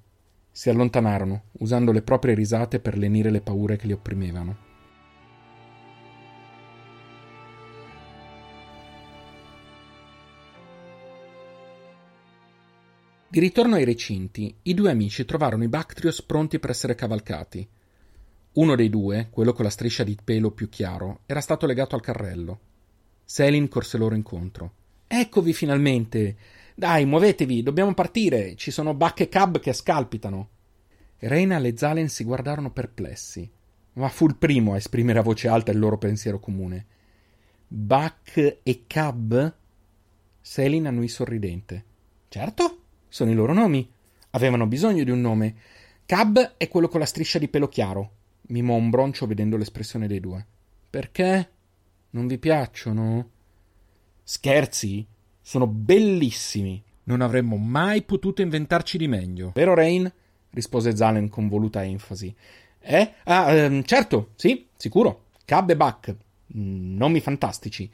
Si 0.51 0.69
allontanarono, 0.69 1.43
usando 1.59 1.93
le 1.93 2.03
proprie 2.03 2.35
risate 2.35 2.81
per 2.81 2.99
lenire 2.99 3.31
le 3.31 3.41
paure 3.41 3.77
che 3.77 3.87
li 3.87 3.93
opprimevano. 3.93 4.57
Di 13.29 13.39
ritorno 13.39 13.77
ai 13.77 13.85
recinti, 13.85 14.53
i 14.63 14.75
due 14.75 14.91
amici 14.91 15.25
trovarono 15.25 15.63
i 15.63 15.69
Bactrios 15.69 16.23
pronti 16.23 16.59
per 16.59 16.71
essere 16.71 16.97
cavalcati. 16.97 17.69
Uno 18.53 18.75
dei 18.75 18.91
due, 18.91 19.29
quello 19.31 19.53
con 19.53 19.65
la 19.65 19.71
striscia 19.71 20.03
di 20.03 20.19
pelo 20.23 20.51
più 20.51 20.69
chiaro, 20.69 21.21
era 21.27 21.41
stato 21.41 21.67
legato 21.67 21.95
al 21.95 22.01
carrello. 22.01 22.59
Selin 23.25 23.69
corse 23.69 23.97
loro 23.97 24.17
incontro. 24.17 24.73
Eccovi 25.07 25.53
finalmente! 25.53 26.37
Dai, 26.75 27.07
muovetevi, 27.07 27.63
dobbiamo 27.63 27.95
partire! 27.95 28.57
Ci 28.57 28.73
sono 28.73 28.93
Buck 28.93 29.21
e 29.21 29.29
Cab 29.29 29.61
che 29.61 29.73
scalpitano! 29.73 30.49
Reina 31.19 31.59
e 31.59 31.77
Zalen 31.77 32.09
si 32.09 32.25
guardarono 32.25 32.73
perplessi, 32.73 33.49
ma 33.95 34.09
fu 34.09 34.27
il 34.27 34.35
primo 34.35 34.73
a 34.73 34.79
esprimere 34.79 35.21
a 35.21 35.23
voce 35.23 35.47
alta 35.47 35.71
il 35.71 35.79
loro 35.79 35.99
pensiero 35.99 36.41
comune. 36.41 36.87
Buck 37.69 38.59
e 38.65 38.85
Cab? 38.89 39.55
Selin 40.41 40.89
annui 40.89 41.07
sorridente. 41.07 41.85
Certo, 42.29 42.79
sono 43.09 43.31
i 43.31 43.35
loro 43.35 43.53
nomi. 43.53 43.89
Avevano 44.31 44.67
bisogno 44.67 45.05
di 45.05 45.11
un 45.13 45.21
nome. 45.21 45.55
Cab 46.05 46.55
è 46.57 46.67
quello 46.67 46.89
con 46.89 46.99
la 46.99 47.07
striscia 47.07 47.39
di 47.39 47.47
pelo 47.47 47.69
chiaro. 47.69 48.19
Mimò 48.51 48.75
un 48.75 48.91
broncio 48.91 49.27
vedendo 49.27 49.57
l'espressione 49.57 50.07
dei 50.07 50.21
due. 50.21 50.45
Perché? 50.91 51.51
Non 52.11 52.27
vi 52.27 52.39
piacciono? 52.39 53.31
Scherzi? 54.23 55.07
Sono 55.41 55.67
bellissimi. 55.69 56.83
Non 57.05 57.21
avremmo 57.21 57.57
mai 57.57 58.03
potuto 58.03 58.43
inventarci 58.43 58.99
di 58.99 59.07
meglio. 59.07 59.53
Vero, 59.55 59.75
Rain? 59.75 60.13
rispose 60.51 60.97
Zalen 60.97 61.29
con 61.29 61.49
voluta 61.49 61.85
enfasi. 61.85 62.35
Eh? 62.81 63.15
Ah, 63.25 63.53
ehm, 63.53 63.85
certo, 63.85 64.33
sì, 64.35 64.67
sicuro. 64.75 65.27
Cab 65.45 65.71
e 65.71 65.77
Buck. 65.77 66.17
Mm, 66.57 66.97
nomi 66.97 67.21
fantastici. 67.21 67.89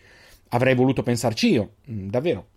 Avrei 0.49 0.75
voluto 0.75 1.03
pensarci 1.03 1.51
io, 1.51 1.75
mm, 1.91 2.09
davvero. 2.09 2.49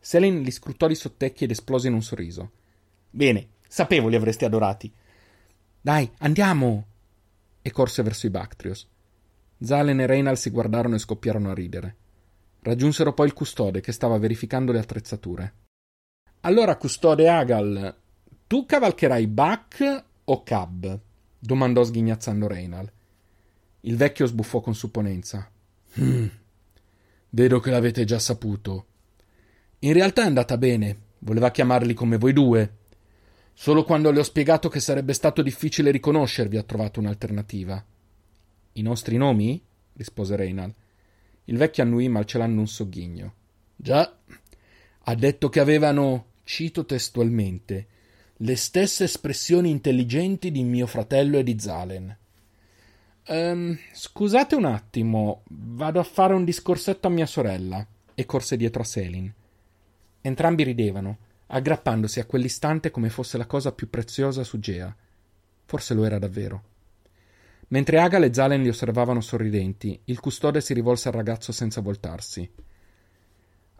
Selene 0.00 0.40
li 0.40 0.50
scrutò 0.50 0.86
di 0.86 0.94
sottecchi 0.94 1.44
ed 1.44 1.50
esplose 1.50 1.88
in 1.88 1.94
un 1.94 2.02
sorriso. 2.02 2.50
Bene, 3.10 3.48
sapevo 3.68 4.08
li 4.08 4.16
avresti 4.16 4.46
adorati. 4.46 4.90
Dai, 5.80 6.10
andiamo! 6.18 6.86
E 7.62 7.70
corse 7.70 8.02
verso 8.02 8.26
i 8.26 8.30
Bactrios. 8.30 8.88
Zalen 9.58 10.00
e 10.00 10.06
Reynal 10.06 10.36
si 10.36 10.50
guardarono 10.50 10.96
e 10.96 10.98
scoppiarono 10.98 11.50
a 11.50 11.54
ridere. 11.54 11.96
Raggiunsero 12.60 13.12
poi 13.14 13.26
il 13.26 13.32
custode 13.32 13.80
che 13.80 13.92
stava 13.92 14.18
verificando 14.18 14.72
le 14.72 14.80
attrezzature. 14.80 15.54
Allora, 16.40 16.76
custode 16.76 17.28
Agal, 17.28 17.96
tu 18.46 18.66
cavalcherai 18.66 19.26
Buck 19.26 20.04
o 20.24 20.42
Cab? 20.42 21.00
domandò 21.38 21.82
sghignazzando 21.82 22.46
Reynal. 22.46 22.90
Il 23.80 23.96
vecchio 23.96 24.26
sbuffò 24.26 24.60
con 24.60 24.74
supponenza. 24.74 25.50
Mm. 26.00 26.26
Vedo 27.30 27.60
che 27.60 27.70
l'avete 27.70 28.04
già 28.04 28.18
saputo. 28.18 28.86
In 29.80 29.92
realtà 29.92 30.22
è 30.22 30.26
andata 30.26 30.56
bene, 30.56 30.98
voleva 31.20 31.50
chiamarli 31.50 31.94
come 31.94 32.16
voi 32.16 32.32
due. 32.32 32.76
Solo 33.54 33.84
quando 33.84 34.10
le 34.10 34.20
ho 34.20 34.24
spiegato 34.24 34.68
che 34.68 34.80
sarebbe 34.80 35.12
stato 35.12 35.42
difficile 35.42 35.90
riconoscervi 35.90 36.56
ha 36.56 36.62
trovato 36.62 37.00
un'alternativa. 37.00 37.84
I 38.72 38.82
nostri 38.82 39.16
nomi? 39.16 39.62
rispose 39.94 40.36
Reynal. 40.36 40.74
Il 41.44 41.56
vecchio 41.56 41.82
annui 41.82 42.08
malcelando 42.08 42.60
un 42.60 42.68
sogghigno. 42.68 43.34
Già, 43.76 44.16
ha 45.04 45.14
detto 45.14 45.48
che 45.48 45.60
avevano, 45.60 46.26
cito 46.44 46.84
testualmente, 46.84 47.86
le 48.36 48.56
stesse 48.56 49.04
espressioni 49.04 49.70
intelligenti 49.70 50.50
di 50.50 50.62
mio 50.62 50.86
fratello 50.86 51.38
e 51.38 51.42
di 51.42 51.58
Zalen. 51.58 52.16
Um, 53.28 53.78
scusate 53.92 54.56
un 54.56 54.64
attimo, 54.64 55.42
vado 55.48 56.00
a 56.00 56.04
fare 56.04 56.34
un 56.34 56.44
discorsetto 56.44 57.06
a 57.06 57.10
mia 57.10 57.26
sorella. 57.26 57.86
E 58.14 58.26
corse 58.26 58.56
dietro 58.56 58.82
a 58.82 58.84
Selin. 58.84 59.32
Entrambi 60.20 60.64
ridevano, 60.64 61.18
aggrappandosi 61.54 62.18
a 62.18 62.24
quell'istante 62.24 62.90
come 62.90 63.10
fosse 63.10 63.36
la 63.36 63.46
cosa 63.46 63.72
più 63.72 63.90
preziosa 63.90 64.42
su 64.42 64.58
Gea. 64.58 64.94
Forse 65.64 65.94
lo 65.94 66.04
era 66.04 66.18
davvero. 66.18 66.70
Mentre 67.68 68.00
Agal 68.00 68.24
e 68.24 68.32
Zalen 68.32 68.62
li 68.62 68.68
osservavano 68.68 69.20
sorridenti, 69.20 69.98
il 70.04 70.20
custode 70.20 70.60
si 70.60 70.72
rivolse 70.74 71.08
al 71.08 71.14
ragazzo 71.14 71.52
senza 71.52 71.80
voltarsi. 71.80 72.50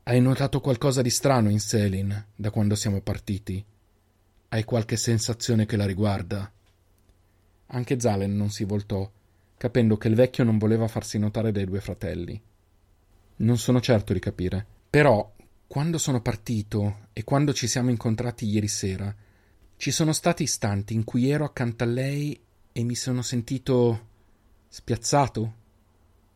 Hai 0.05 0.21
notato 0.21 0.61
qualcosa 0.61 1.01
di 1.01 1.11
strano 1.11 1.49
in 1.49 1.61
Selin 1.61 2.27
da 2.35 2.51
quando 2.51 2.75
siamo 2.75 3.01
partiti? 3.01 3.65
Hai 4.49 4.65
qualche 4.65 4.97
sensazione 4.97 5.65
che 5.65 5.77
la 5.77 5.87
riguarda? 5.87 6.51
Anche 7.67 8.01
Zalen 8.01 8.37
non 8.37 8.51
si 8.51 8.65
voltò, 8.65 9.11
capendo 9.57 9.97
che 9.97 10.09
il 10.09 10.15
vecchio 10.15 10.45
non 10.45 10.59
voleva 10.59 10.89
farsi 10.89 11.19
notare 11.19 11.53
dai 11.53 11.65
due 11.65 11.81
fratelli. 11.81 12.39
Non 13.37 13.57
sono 13.57 13.81
certo 13.81 14.13
di 14.13 14.19
capire. 14.19 14.67
Però 14.91 15.33
quando 15.73 15.97
sono 15.97 16.21
partito 16.21 17.09
e 17.15 17.25
quando 17.25 17.55
ci 17.55 17.67
siamo 17.67 17.89
incontrati 17.89 18.45
ieri 18.45 18.69
sera, 18.69 19.17
ci 19.79 19.91
sono 19.91 20.13
stati 20.13 20.43
istanti 20.43 20.93
in 20.93 21.03
cui 21.03 21.31
ero 21.31 21.47
accanto 21.47 21.83
a 21.83 21.87
lei 21.87 22.39
e 22.71 22.85
mi 22.85 22.95
sono 22.95 23.23
sentito 23.23 24.09
spiazzato, 24.69 25.55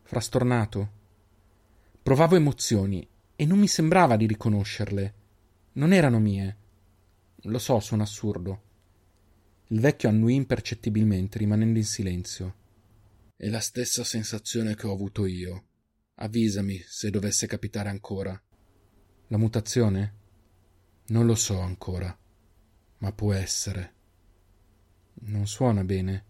frastornato. 0.04 0.90
Provavo 2.02 2.36
emozioni 2.36 3.06
e 3.36 3.44
non 3.44 3.58
mi 3.58 3.68
sembrava 3.68 4.16
di 4.16 4.24
riconoscerle. 4.24 5.14
Non 5.72 5.92
erano 5.92 6.18
mie. 6.18 6.56
Lo 7.42 7.58
so, 7.58 7.78
sono 7.80 8.04
assurdo. 8.04 8.62
Il 9.66 9.80
vecchio 9.80 10.08
annui 10.08 10.34
impercettibilmente, 10.34 11.36
rimanendo 11.36 11.78
in 11.78 11.84
silenzio. 11.84 12.54
È 13.36 13.48
la 13.48 13.60
stessa 13.60 14.02
sensazione 14.02 14.74
che 14.74 14.86
ho 14.86 14.92
avuto 14.94 15.26
io. 15.26 15.64
Avvisami 16.14 16.82
se 16.88 17.10
dovesse 17.10 17.46
capitare 17.46 17.90
ancora. 17.90 18.42
La 19.28 19.38
mutazione? 19.38 20.14
Non 21.06 21.26
lo 21.26 21.34
so 21.34 21.58
ancora, 21.58 22.16
ma 22.98 23.12
può 23.12 23.32
essere. 23.32 23.94
Non 25.22 25.48
suona 25.48 25.82
bene. 25.82 26.24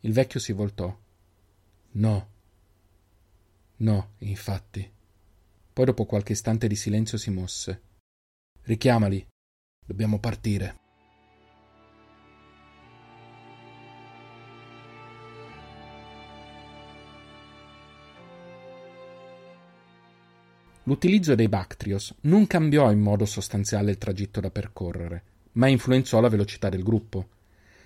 Il 0.00 0.12
vecchio 0.12 0.40
si 0.40 0.52
voltò. 0.52 0.96
No. 1.92 2.30
No, 3.76 4.14
infatti. 4.18 4.92
Poi 5.72 5.84
dopo 5.84 6.04
qualche 6.04 6.32
istante 6.32 6.66
di 6.66 6.74
silenzio 6.74 7.16
si 7.16 7.30
mosse. 7.30 7.82
Richiamali. 8.62 9.24
Dobbiamo 9.86 10.18
partire. 10.18 10.81
L'utilizzo 20.86 21.36
dei 21.36 21.48
Bactrios 21.48 22.12
non 22.22 22.48
cambiò 22.48 22.90
in 22.90 22.98
modo 22.98 23.24
sostanziale 23.24 23.92
il 23.92 23.98
tragitto 23.98 24.40
da 24.40 24.50
percorrere, 24.50 25.22
ma 25.52 25.68
influenzò 25.68 26.20
la 26.20 26.28
velocità 26.28 26.68
del 26.68 26.82
gruppo. 26.82 27.28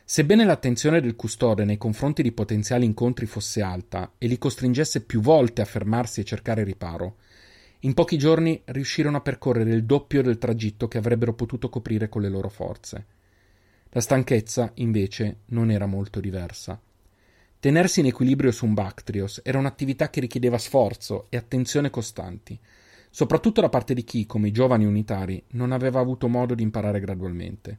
Sebbene 0.03 0.47
l'attenzione 0.47 1.03
del 1.03 1.15
custode 1.15 1.67
nei 1.67 1.77
confronti 1.77 2.23
di 2.23 2.33
potenziali 2.33 2.87
incontri 2.87 3.27
fosse 3.27 3.61
alta 3.61 4.13
e 4.17 4.27
li 4.27 4.39
costringesse 4.39 5.03
più 5.03 5.21
volte 5.21 5.61
a 5.61 5.67
fermarsi 5.67 6.21
e 6.21 6.25
cercare 6.25 6.65
riparo, 6.65 7.17
in 7.81 7.93
pochi 7.93 8.17
giorni 8.17 8.63
riuscirono 8.65 9.19
a 9.19 9.21
percorrere 9.21 9.75
il 9.75 9.85
doppio 9.85 10.23
del 10.23 10.39
tragitto 10.39 10.89
che 10.89 10.97
avrebbero 10.97 11.35
potuto 11.35 11.69
coprire 11.69 12.09
con 12.09 12.23
le 12.23 12.31
loro 12.31 12.49
forze. 12.49 13.07
La 13.91 14.01
stanchezza, 14.01 14.71
invece, 14.77 15.41
non 15.47 15.71
era 15.71 15.85
molto 15.85 16.19
diversa. 16.19 16.81
Tenersi 17.61 18.01
in 18.01 18.07
equilibrio 18.07 18.53
su 18.53 18.65
un 18.65 18.73
Bactrios 18.73 19.43
era 19.45 19.59
un'attività 19.59 20.09
che 20.09 20.21
richiedeva 20.21 20.57
sforzo 20.57 21.27
e 21.29 21.37
attenzione 21.37 21.91
costanti, 21.91 22.59
soprattutto 23.17 23.63
da 23.63 23.71
parte 23.71 23.95
di 23.95 24.05
chi, 24.05 24.27
come 24.27 24.49
i 24.49 24.53
giovani 24.53 24.85
unitari, 24.85 25.43
non 25.53 25.73
aveva 25.73 26.01
avuto 26.01 26.29
modo 26.29 26.55
di 26.55 26.63
imparare 26.63 27.01
gradualmente. 27.01 27.79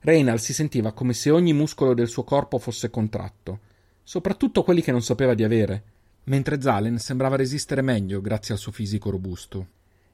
Reynald 0.00 0.40
si 0.40 0.52
sentiva 0.52 0.90
come 0.90 1.12
se 1.12 1.30
ogni 1.30 1.52
muscolo 1.52 1.94
del 1.94 2.08
suo 2.08 2.24
corpo 2.24 2.58
fosse 2.58 2.90
contratto, 2.90 3.60
soprattutto 4.02 4.64
quelli 4.64 4.82
che 4.82 4.90
non 4.90 5.02
sapeva 5.02 5.34
di 5.34 5.44
avere, 5.44 5.84
mentre 6.24 6.60
Zalen 6.60 6.98
sembrava 6.98 7.36
resistere 7.36 7.80
meglio 7.80 8.20
grazie 8.20 8.54
al 8.54 8.58
suo 8.58 8.72
fisico 8.72 9.08
robusto. 9.08 9.68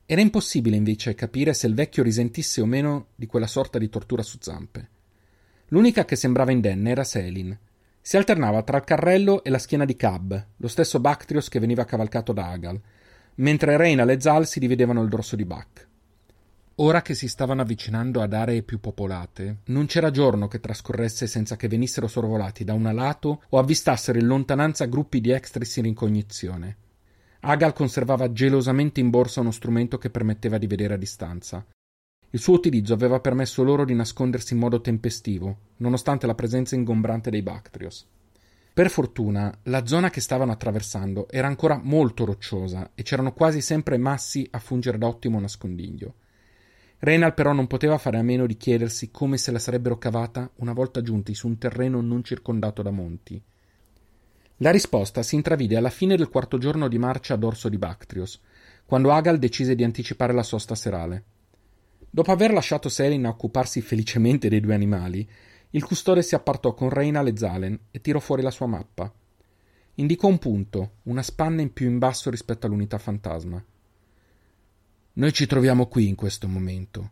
Era 0.05 0.21
impossibile 0.21 0.77
invece 0.77 1.15
capire 1.15 1.55
se 1.55 1.67
il 1.67 1.75
vecchio 1.75 2.03
risentisse 2.03 2.61
o 2.61 2.67
meno 2.67 3.07
di 3.15 3.25
quella 3.25 3.47
sorta 3.47 3.79
di 3.79 3.89
tortura 3.89 4.23
su 4.23 4.37
zampe. 4.39 4.89
L'unica 5.69 6.05
che 6.05 6.15
sembrava 6.15 6.53
indenne 6.53 6.91
era 6.91 7.05
Selin. 7.05 7.59
Si 8.03 8.19
alternava 8.19 8.63
tra 8.65 8.77
il 8.77 8.85
carrello 8.85 9.45
e 9.45 9.49
la 9.49 9.59
schiena 9.59 9.87
di 9.87 9.97
Cab, 9.97 10.47
lo 10.59 10.69
stesso 10.69 11.01
Bactrios 11.01 11.49
che 11.49 11.59
veniva 11.59 11.87
cavalcato 11.87 12.35
da 12.35 12.51
Agal, 12.51 12.79
mentre 13.37 13.77
Reynal 13.77 14.11
e 14.11 14.21
Zal 14.21 14.47
si 14.47 14.59
dividevano 14.59 15.03
il 15.03 15.09
dorso 15.09 15.37
di 15.37 15.45
Buck. 15.45 15.89
Ora 16.77 17.03
che 17.03 17.15
si 17.15 17.29
stavano 17.29 17.61
avvicinando 17.61 18.23
ad 18.23 18.33
aree 18.33 18.63
più 18.63 18.81
popolate, 18.81 19.59
non 19.67 19.87
c'era 19.87 20.11
giorno 20.11 20.49
che 20.49 20.59
trascorresse 20.59 21.27
senza 21.27 21.57
che 21.57 21.69
venissero 21.69 22.09
sorvolati 22.09 22.65
da 22.65 22.73
un 22.73 22.91
lato 22.95 23.43
o 23.51 23.59
avvistassero 23.59 24.19
in 24.19 24.27
lontananza 24.27 24.87
gruppi 24.87 25.21
di 25.21 25.31
extris 25.31 25.77
in 25.77 25.87
incognizione. 25.87 26.77
Agal 27.41 27.73
conservava 27.73 28.33
gelosamente 28.33 29.01
in 29.01 29.11
borsa 29.11 29.41
uno 29.41 29.51
strumento 29.51 29.99
che 29.99 30.11
permetteva 30.11 30.59
di 30.59 30.67
vedere 30.67 30.95
a 30.95 30.97
distanza. 30.97 31.65
Il 32.31 32.41
suo 32.41 32.55
utilizzo 32.55 32.95
aveva 32.95 33.21
permesso 33.21 33.63
loro 33.63 33.85
di 33.85 33.95
nascondersi 33.95 34.55
in 34.55 34.61
modo 34.61 34.81
tempestivo, 34.81 35.59
nonostante 35.79 36.27
la 36.27 36.35
presenza 36.35 36.75
ingombrante 36.75 37.29
dei 37.31 37.43
Bactrios. 37.43 38.07
Per 38.75 38.89
fortuna, 38.89 39.55
la 39.65 39.85
zona 39.85 40.09
che 40.09 40.23
stavano 40.23 40.51
attraversando 40.51 41.29
era 41.29 41.47
ancora 41.47 41.79
molto 41.83 42.25
rocciosa 42.25 42.93
e 42.95 43.03
c'erano 43.03 43.35
quasi 43.35 43.61
sempre 43.61 43.99
massi 43.99 44.49
a 44.51 44.59
fungere 44.59 44.97
da 44.97 45.09
ottimo 45.09 45.39
nascondiglio. 45.39 46.15
Reynal 47.01 47.35
però 47.35 47.53
non 47.53 47.67
poteva 47.67 47.99
fare 47.99 48.17
a 48.17 48.23
meno 48.23 48.47
di 48.47 48.57
chiedersi 48.57 49.11
come 49.11 49.37
se 49.37 49.51
la 49.51 49.59
sarebbero 49.59 49.99
cavata 49.99 50.51
una 50.57 50.73
volta 50.73 51.03
giunti 51.03 51.35
su 51.35 51.49
un 51.49 51.59
terreno 51.59 52.01
non 52.01 52.25
circondato 52.25 52.81
da 52.81 52.91
monti. 52.91 53.43
La 54.59 54.71
risposta 54.71 55.23
si 55.23 55.35
intravide 55.35 55.77
alla 55.77 55.91
fine 55.91 56.17
del 56.17 56.31
quarto 56.31 56.57
giorno 56.57 56.89
di 56.89 56.97
marcia 56.97 57.35
a 57.35 57.37
dorso 57.37 57.69
di 57.69 57.77
Bactrios, 57.77 58.41
quando 58.87 59.13
Agal 59.13 59.39
decise 59.39 59.75
di 59.75 59.85
anticipare 59.85 60.33
la 60.33 60.43
sosta 60.43 60.75
serale. 60.75 61.25
Dopo 62.09 62.31
aver 62.31 62.53
lasciato 62.53 62.89
Selin 62.89 63.27
a 63.27 63.31
occuparsi 63.31 63.83
felicemente 63.83 64.49
dei 64.49 64.61
due 64.61 64.75
animali, 64.75 65.29
il 65.75 65.85
custode 65.85 66.23
si 66.23 66.35
appartò 66.35 66.75
con 66.75 66.91
Reynal 66.91 67.27
e 67.29 67.37
Zalen 67.37 67.79
e 67.91 68.01
tirò 68.01 68.19
fuori 68.19 68.43
la 68.43 68.51
sua 68.51 68.67
mappa. 68.67 69.11
Indicò 69.95 70.29
un 70.29 70.39
punto, 70.39 70.93
una 71.05 71.23
spanna 71.23 71.63
in 71.63 71.73
più 71.73 71.89
in 71.89 71.99
basso 71.99 72.29
rispetto 72.29 72.67
all'unità 72.67 72.99
fantasma. 72.99 73.63
Noi 75.15 75.33
ci 75.33 75.47
troviamo 75.47 75.87
qui 75.87 76.09
in 76.09 76.15
questo 76.15 76.47
momento. 76.47 77.11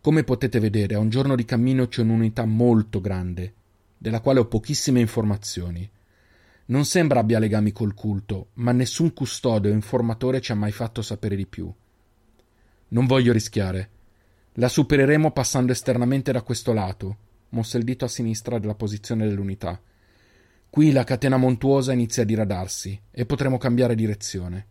Come 0.00 0.24
potete 0.24 0.60
vedere, 0.60 0.94
a 0.94 0.98
un 0.98 1.10
giorno 1.10 1.34
di 1.34 1.44
cammino 1.44 1.88
c'è 1.88 2.00
un'unità 2.00 2.46
molto 2.46 3.02
grande, 3.02 3.54
della 3.98 4.20
quale 4.20 4.40
ho 4.40 4.46
pochissime 4.46 5.00
informazioni. 5.00 5.88
Non 6.66 6.86
sembra 6.86 7.20
abbia 7.20 7.38
legami 7.38 7.72
col 7.72 7.92
culto, 7.92 8.48
ma 8.54 8.72
nessun 8.72 9.12
custode 9.12 9.68
o 9.68 9.74
informatore 9.74 10.40
ci 10.40 10.52
ha 10.52 10.54
mai 10.54 10.72
fatto 10.72 11.02
sapere 11.02 11.36
di 11.36 11.46
più. 11.46 11.70
Non 12.88 13.06
voglio 13.06 13.32
rischiare. 13.32 13.90
La 14.54 14.68
supereremo 14.68 15.32
passando 15.32 15.72
esternamente 15.72 16.32
da 16.32 16.42
questo 16.42 16.72
lato, 16.72 17.16
mosse 17.50 17.78
il 17.78 17.84
dito 17.84 18.04
a 18.04 18.08
sinistra 18.08 18.58
della 18.58 18.74
posizione 18.74 19.26
dell'unità. 19.26 19.80
Qui 20.68 20.92
la 20.92 21.04
catena 21.04 21.36
montuosa 21.36 21.92
inizia 21.92 22.22
a 22.22 22.26
diradarsi 22.26 23.00
e 23.10 23.26
potremo 23.26 23.58
cambiare 23.58 23.94
direzione. 23.94 24.66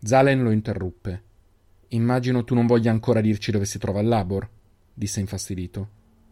Zalen 0.00 0.42
lo 0.42 0.50
interruppe. 0.50 1.22
Immagino 1.88 2.44
tu 2.44 2.54
non 2.54 2.66
voglia 2.66 2.90
ancora 2.90 3.20
dirci 3.20 3.50
dove 3.50 3.64
si 3.64 3.78
trova 3.78 4.00
il 4.00 4.08
Labor, 4.08 4.48
disse 4.92 5.20
infastidito. 5.20 5.88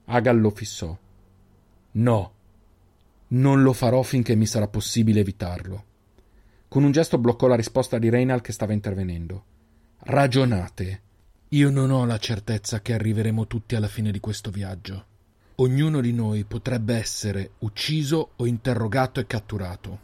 Agal 0.06 0.38
lo 0.38 0.50
fissò. 0.50 0.96
No, 1.92 2.32
non 3.28 3.62
lo 3.62 3.72
farò 3.72 4.02
finché 4.02 4.34
mi 4.34 4.46
sarà 4.46 4.68
possibile 4.68 5.20
evitarlo. 5.20 5.84
Con 6.68 6.84
un 6.84 6.92
gesto 6.92 7.16
bloccò 7.16 7.46
la 7.46 7.56
risposta 7.56 7.98
di 7.98 8.10
Reynal 8.10 8.42
che 8.42 8.52
stava 8.52 8.72
intervenendo. 8.72 9.44
Ragionate. 10.00 11.02
Io 11.50 11.70
non 11.70 11.90
ho 11.90 12.04
la 12.04 12.18
certezza 12.18 12.82
che 12.82 12.92
arriveremo 12.92 13.46
tutti 13.46 13.74
alla 13.76 13.88
fine 13.88 14.10
di 14.10 14.20
questo 14.20 14.50
viaggio. 14.50 15.06
Ognuno 15.58 16.02
di 16.02 16.12
noi 16.12 16.44
potrebbe 16.44 16.96
essere 16.96 17.52
ucciso 17.60 18.32
o 18.36 18.46
interrogato 18.46 19.20
e 19.20 19.26
catturato. 19.26 20.00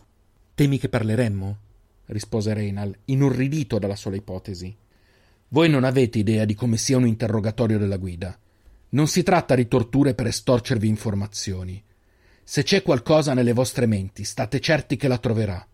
Temi 0.55 0.79
che 0.79 0.89
parleremmo? 0.89 1.59
rispose 2.07 2.55
Reynal, 2.55 2.97
inorridito 3.07 3.79
dalla 3.79 3.95
sola 3.95 4.17
ipotesi. 4.17 4.75
Voi 5.49 5.69
non 5.69 5.85
avete 5.85 6.19
idea 6.19 6.47
di 6.47 6.55
come 6.55 6.79
sia 6.79 6.97
un 6.97 7.07
interrogatorio 7.07 7.77
della 7.77 7.99
guida. 7.99 8.35
Non 8.91 9.09
si 9.09 9.23
tratta 9.23 9.55
di 9.55 9.69
torture 9.69 10.15
per 10.15 10.29
estorcervi 10.29 10.89
informazioni. 10.89 11.83
Se 12.43 12.63
c'è 12.63 12.81
qualcosa 12.81 13.35
nelle 13.35 13.53
vostre 13.53 13.85
menti, 13.85 14.25
state 14.25 14.59
certi 14.59 14.97
che 14.97 15.07
la 15.07 15.19
troverà. 15.19 15.67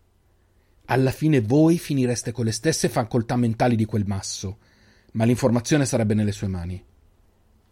Alla 0.87 1.11
fine 1.11 1.39
voi 1.39 1.77
finireste 1.77 2.33
con 2.33 2.43
le 2.43 2.51
stesse 2.51 2.89
facoltà 2.89 3.37
mentali 3.37 3.77
di 3.77 3.85
quel 3.85 4.05
masso, 4.05 4.57
ma 5.13 5.23
l'informazione 5.23 5.85
sarebbe 5.85 6.15
nelle 6.15 6.33
sue 6.33 6.47
mani. 6.47 6.83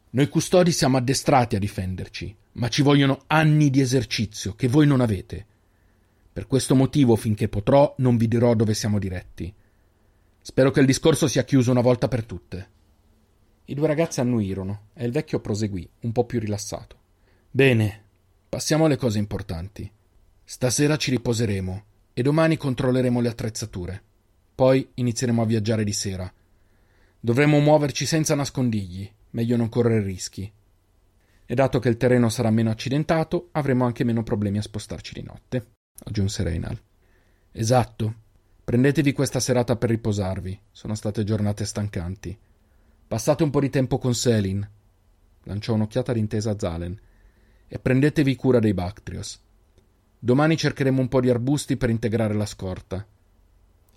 Noi 0.09 0.29
custodi 0.29 0.71
siamo 0.71 0.97
addestrati 0.97 1.55
a 1.57 1.59
difenderci, 1.59 2.35
ma 2.53 2.69
ci 2.69 2.81
vogliono 2.81 3.23
anni 3.27 3.69
di 3.69 3.81
esercizio 3.81 4.55
che 4.55 4.69
voi 4.69 4.87
non 4.87 5.01
avete. 5.01 5.45
Per 6.31 6.47
questo 6.47 6.75
motivo, 6.75 7.15
finché 7.15 7.49
potrò, 7.49 7.93
non 7.97 8.15
vi 8.15 8.27
dirò 8.27 8.53
dove 8.53 8.73
siamo 8.73 8.99
diretti. 8.99 9.53
Spero 10.41 10.71
che 10.71 10.79
il 10.79 10.85
discorso 10.85 11.27
sia 11.27 11.43
chiuso 11.43 11.71
una 11.71 11.81
volta 11.81 12.07
per 12.07 12.23
tutte. 12.23 12.69
I 13.65 13.73
due 13.73 13.87
ragazzi 13.87 14.21
annuirono 14.21 14.87
e 14.93 15.05
il 15.05 15.11
vecchio 15.11 15.41
proseguì, 15.41 15.87
un 16.01 16.13
po' 16.13 16.23
più 16.25 16.39
rilassato. 16.39 16.95
Bene, 17.51 18.03
passiamo 18.47 18.85
alle 18.85 18.95
cose 18.95 19.17
importanti. 19.17 19.91
Stasera 20.43 20.95
ci 20.95 21.11
riposeremo 21.11 21.83
e 22.13 22.21
domani 22.21 22.55
controlleremo 22.55 23.19
le 23.19 23.27
attrezzature. 23.27 24.01
Poi 24.55 24.89
inizieremo 24.93 25.41
a 25.41 25.45
viaggiare 25.45 25.83
di 25.83 25.91
sera. 25.91 26.31
Dovremo 27.19 27.59
muoverci 27.59 28.05
senza 28.05 28.35
nascondigli 28.35 29.11
meglio 29.37 29.55
non 29.55 29.69
correre 29.69 30.01
rischi. 30.01 30.51
E 31.45 31.53
dato 31.53 31.77
che 31.77 31.89
il 31.89 31.97
terreno 31.97 32.27
sarà 32.27 32.49
meno 32.49 32.71
accidentato, 32.71 33.49
avremo 33.51 33.85
anche 33.85 34.03
meno 34.03 34.23
problemi 34.23 34.57
a 34.57 34.63
spostarci 34.63 35.13
di 35.13 35.21
notte, 35.21 35.73
aggiunse 36.05 36.41
Reynal. 36.41 36.79
Esatto. 37.51 38.25
Prendetevi 38.63 39.13
questa 39.13 39.39
serata 39.39 39.75
per 39.75 39.89
riposarvi. 39.89 40.59
Sono 40.71 40.95
state 40.95 41.23
giornate 41.23 41.65
stancanti. 41.65 42.35
Passate 43.07 43.43
un 43.43 43.51
po' 43.51 43.59
di 43.59 43.69
tempo 43.69 43.99
con 43.99 44.15
Selin. 44.15 44.67
Lanciò 45.43 45.75
un'occhiata 45.75 46.13
d'intesa 46.13 46.51
a 46.51 46.59
Zalen. 46.59 46.99
E 47.67 47.79
prendetevi 47.79 48.35
cura 48.35 48.59
dei 48.59 48.73
Bactrios. 48.73 49.39
Domani 50.17 50.57
cercheremo 50.57 50.99
un 50.99 51.07
po' 51.07 51.21
di 51.21 51.29
arbusti 51.29 51.77
per 51.77 51.91
integrare 51.91 52.33
la 52.33 52.45
scorta. 52.47 53.05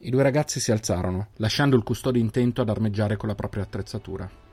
I 0.03 0.11
due 0.11 0.23
ragazzi 0.23 0.61
si 0.61 0.71
alzarono, 0.71 1.29
lasciando 1.37 1.77
il 1.77 1.83
custode 1.83 2.19
intento 2.19 2.61
ad 2.61 2.69
armeggiare 2.69 3.17
con 3.17 3.29
la 3.29 3.35
propria 3.35 3.63
attrezzatura. 3.63 4.49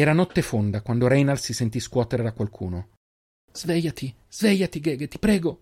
Era 0.00 0.14
notte 0.14 0.40
fonda 0.40 0.80
quando 0.80 1.08
Reynald 1.08 1.36
si 1.36 1.52
sentì 1.52 1.78
scuotere 1.78 2.22
da 2.22 2.32
qualcuno. 2.32 2.88
Svegliati, 3.52 4.14
svegliati, 4.30 4.80
Gege, 4.80 5.08
ti 5.08 5.18
prego. 5.18 5.60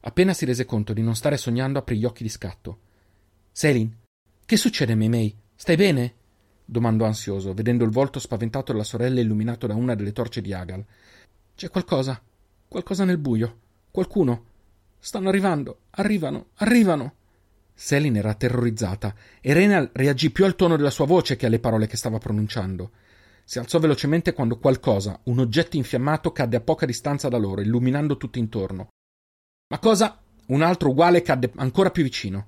Appena 0.00 0.34
si 0.34 0.44
rese 0.44 0.66
conto 0.66 0.92
di 0.92 1.00
non 1.00 1.16
stare 1.16 1.38
sognando, 1.38 1.78
aprì 1.78 1.96
gli 1.96 2.04
occhi 2.04 2.22
di 2.22 2.28
scatto. 2.28 2.80
Selin, 3.50 3.90
che 4.44 4.56
succede, 4.58 4.94
Meimei? 4.94 5.34
Stai 5.54 5.76
bene? 5.76 6.14
domandò 6.66 7.06
ansioso, 7.06 7.54
vedendo 7.54 7.82
il 7.84 7.90
volto 7.90 8.18
spaventato 8.18 8.72
della 8.72 8.84
sorella 8.84 9.20
illuminato 9.20 9.66
da 9.66 9.74
una 9.74 9.94
delle 9.94 10.12
torce 10.12 10.42
di 10.42 10.52
Agal. 10.52 10.84
C'è 11.56 11.70
qualcosa, 11.70 12.20
qualcosa 12.68 13.04
nel 13.04 13.16
buio. 13.16 13.58
Qualcuno. 13.90 14.44
Stanno 14.98 15.30
arrivando, 15.30 15.78
arrivano, 15.92 16.48
arrivano. 16.56 17.14
Selin 17.72 18.16
era 18.16 18.34
terrorizzata 18.34 19.14
e 19.40 19.54
Renal 19.54 19.88
reagì 19.94 20.30
più 20.30 20.44
al 20.44 20.56
tono 20.56 20.76
della 20.76 20.90
sua 20.90 21.06
voce 21.06 21.36
che 21.36 21.46
alle 21.46 21.58
parole 21.58 21.86
che 21.86 21.96
stava 21.96 22.18
pronunciando. 22.18 22.90
Si 23.52 23.58
alzò 23.58 23.78
velocemente 23.78 24.32
quando 24.32 24.56
qualcosa, 24.56 25.20
un 25.24 25.38
oggetto 25.38 25.76
infiammato, 25.76 26.32
cadde 26.32 26.56
a 26.56 26.62
poca 26.62 26.86
distanza 26.86 27.28
da 27.28 27.36
loro, 27.36 27.60
illuminando 27.60 28.16
tutto 28.16 28.38
intorno. 28.38 28.88
Ma 29.68 29.78
cosa? 29.78 30.18
Un 30.46 30.62
altro 30.62 30.88
uguale 30.88 31.20
cadde 31.20 31.52
ancora 31.56 31.90
più 31.90 32.02
vicino. 32.02 32.46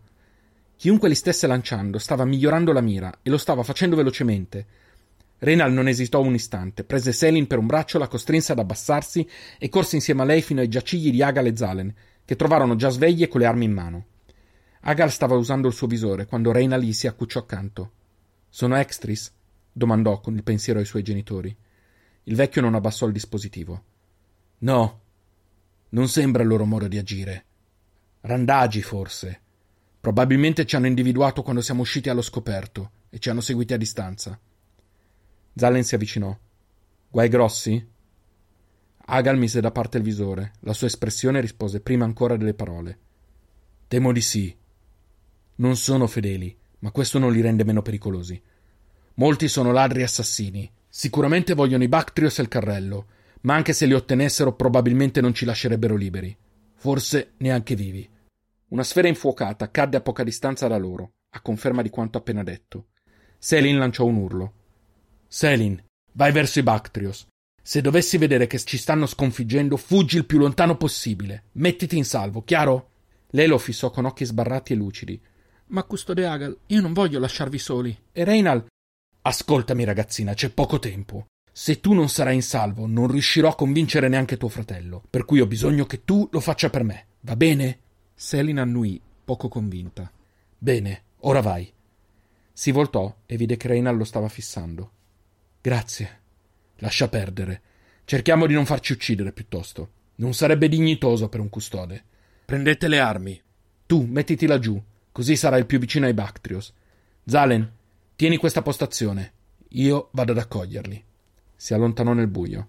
Chiunque 0.76 1.10
li 1.10 1.14
stesse 1.14 1.46
lanciando 1.46 1.98
stava 1.98 2.24
migliorando 2.24 2.72
la 2.72 2.80
mira 2.80 3.18
e 3.20 3.28
lo 3.28 3.36
stava 3.36 3.62
facendo 3.62 3.96
velocemente. 3.96 4.66
Renal 5.40 5.74
non 5.74 5.88
esitò 5.88 6.22
un 6.22 6.32
istante, 6.32 6.84
prese 6.84 7.12
Selin 7.12 7.46
per 7.46 7.58
un 7.58 7.66
braccio, 7.66 7.98
la 7.98 8.08
costrinse 8.08 8.52
ad 8.52 8.60
abbassarsi 8.60 9.28
e 9.58 9.68
corse 9.68 9.96
insieme 9.96 10.22
a 10.22 10.24
lei 10.24 10.40
fino 10.40 10.62
ai 10.62 10.68
giacigli 10.68 11.10
di 11.10 11.22
Agal 11.22 11.44
e 11.44 11.54
Zalen, 11.54 11.94
che 12.24 12.34
trovarono 12.34 12.76
già 12.76 12.88
svegli 12.88 13.22
e 13.22 13.28
con 13.28 13.40
le 13.42 13.46
armi 13.46 13.66
in 13.66 13.72
mano. 13.74 14.06
Agal 14.80 15.10
stava 15.10 15.36
usando 15.36 15.68
il 15.68 15.74
suo 15.74 15.86
visore 15.86 16.24
quando 16.24 16.50
Reynal 16.50 16.80
gli 16.80 16.94
si 16.94 17.06
accucciò 17.06 17.40
accanto. 17.40 17.90
Sono 18.48 18.76
extris? 18.76 19.30
Domandò 19.74 20.20
con 20.20 20.34
il 20.34 20.44
pensiero 20.44 20.78
ai 20.78 20.84
suoi 20.84 21.02
genitori. 21.02 21.54
Il 22.24 22.36
vecchio 22.36 22.62
non 22.62 22.74
abbassò 22.74 23.06
il 23.06 23.12
dispositivo. 23.12 23.84
No, 24.58 25.00
non 25.90 26.08
sembra 26.08 26.42
il 26.42 26.48
loro 26.48 26.64
modo 26.64 26.88
di 26.88 26.96
agire. 26.96 27.44
Randagi, 28.20 28.80
forse. 28.80 29.40
Probabilmente 30.00 30.64
ci 30.64 30.76
hanno 30.76 30.86
individuato 30.86 31.42
quando 31.42 31.60
siamo 31.60 31.82
usciti 31.82 32.08
allo 32.08 32.22
scoperto 32.22 32.90
e 33.10 33.18
ci 33.18 33.28
hanno 33.28 33.40
seguiti 33.40 33.74
a 33.74 33.76
distanza. 33.76 34.38
Zallen 35.54 35.84
si 35.84 35.94
avvicinò. 35.94 36.36
Guai 37.10 37.28
grossi? 37.28 37.88
Agal 39.06 39.36
mise 39.36 39.60
da 39.60 39.70
parte 39.70 39.98
il 39.98 40.04
visore. 40.04 40.52
La 40.60 40.72
sua 40.72 40.86
espressione 40.86 41.40
rispose 41.40 41.80
prima 41.80 42.04
ancora 42.04 42.36
delle 42.36 42.54
parole. 42.54 42.98
Temo 43.88 44.12
di 44.12 44.20
sì. 44.20 44.56
Non 45.56 45.76
sono 45.76 46.06
fedeli, 46.06 46.56
ma 46.80 46.90
questo 46.90 47.18
non 47.18 47.32
li 47.32 47.40
rende 47.40 47.64
meno 47.64 47.82
pericolosi. 47.82 48.40
Molti 49.14 49.48
sono 49.48 49.70
ladri 49.70 50.02
assassini. 50.02 50.68
Sicuramente 50.88 51.54
vogliono 51.54 51.84
i 51.84 51.88
Bactrios 51.88 52.38
e 52.38 52.42
il 52.42 52.48
carrello, 52.48 53.06
ma 53.42 53.54
anche 53.54 53.72
se 53.72 53.86
li 53.86 53.92
ottenessero 53.92 54.54
probabilmente 54.54 55.20
non 55.20 55.34
ci 55.34 55.44
lascerebbero 55.44 55.94
liberi. 55.94 56.36
Forse 56.74 57.32
neanche 57.38 57.74
vivi. 57.76 58.08
Una 58.68 58.82
sfera 58.82 59.06
infuocata 59.06 59.70
cadde 59.70 59.98
a 59.98 60.00
poca 60.00 60.24
distanza 60.24 60.66
da 60.66 60.76
loro, 60.76 61.12
a 61.30 61.40
conferma 61.40 61.80
di 61.82 61.90
quanto 61.90 62.18
appena 62.18 62.42
detto. 62.42 62.86
Selin 63.38 63.78
lanciò 63.78 64.04
un 64.04 64.16
urlo. 64.16 64.52
Selin, 65.28 65.80
vai 66.12 66.32
verso 66.32 66.58
i 66.58 66.62
Bactrios. 66.62 67.26
Se 67.62 67.80
dovessi 67.80 68.18
vedere 68.18 68.46
che 68.46 68.58
ci 68.58 68.76
stanno 68.76 69.06
sconfiggendo, 69.06 69.76
fuggi 69.76 70.16
il 70.16 70.26
più 70.26 70.38
lontano 70.38 70.76
possibile. 70.76 71.44
Mettiti 71.52 71.96
in 71.96 72.04
salvo, 72.04 72.42
chiaro? 72.42 72.90
Lei 73.30 73.46
lo 73.46 73.58
fissò 73.58 73.90
con 73.90 74.04
occhi 74.04 74.24
sbarrati 74.24 74.72
e 74.72 74.76
lucidi. 74.76 75.20
Ma 75.66 75.82
custode 75.84 76.26
Agal, 76.26 76.58
io 76.66 76.80
non 76.80 76.92
voglio 76.92 77.18
lasciarvi 77.18 77.58
soli. 77.58 77.96
E 78.12 78.24
Reinal. 78.24 78.66
Ascoltami, 79.26 79.84
ragazzina, 79.84 80.34
c'è 80.34 80.50
poco 80.50 80.78
tempo. 80.78 81.28
Se 81.50 81.80
tu 81.80 81.94
non 81.94 82.10
sarai 82.10 82.34
in 82.34 82.42
salvo, 82.42 82.86
non 82.86 83.08
riuscirò 83.08 83.48
a 83.48 83.54
convincere 83.54 84.08
neanche 84.08 84.36
tuo 84.36 84.50
fratello. 84.50 85.02
Per 85.08 85.24
cui 85.24 85.40
ho 85.40 85.46
bisogno 85.46 85.86
che 85.86 86.04
tu 86.04 86.28
lo 86.30 86.40
faccia 86.40 86.68
per 86.68 86.82
me. 86.82 87.06
Va 87.20 87.34
bene? 87.34 87.78
Selin 88.14 88.58
annuì, 88.58 89.00
poco 89.24 89.48
convinta. 89.48 90.12
Bene, 90.58 91.02
ora 91.20 91.40
vai. 91.40 91.72
Si 92.52 92.70
voltò 92.70 93.16
e 93.24 93.36
vide 93.38 93.56
che 93.56 93.68
Reinal 93.68 93.96
lo 93.96 94.04
stava 94.04 94.28
fissando. 94.28 94.90
Grazie. 95.62 96.20
Lascia 96.76 97.08
perdere. 97.08 97.62
Cerchiamo 98.04 98.44
di 98.46 98.52
non 98.52 98.66
farci 98.66 98.92
uccidere 98.92 99.32
piuttosto. 99.32 99.90
Non 100.16 100.34
sarebbe 100.34 100.68
dignitoso 100.68 101.30
per 101.30 101.40
un 101.40 101.48
custode. 101.48 102.04
Prendete 102.44 102.88
le 102.88 102.98
armi. 102.98 103.42
Tu, 103.86 104.04
mettiti 104.04 104.44
laggiù, 104.46 104.78
così 105.10 105.34
sarai 105.34 105.60
il 105.60 105.66
più 105.66 105.78
vicino 105.78 106.04
ai 106.04 106.12
Bactrios. 106.12 106.74
Zalen, 107.24 107.72
tieni 108.16 108.36
questa 108.36 108.62
postazione. 108.62 109.32
Io 109.70 110.08
vado 110.12 110.32
ad 110.32 110.38
accoglierli. 110.38 111.04
Si 111.56 111.74
allontanò 111.74 112.12
nel 112.12 112.28
buio. 112.28 112.68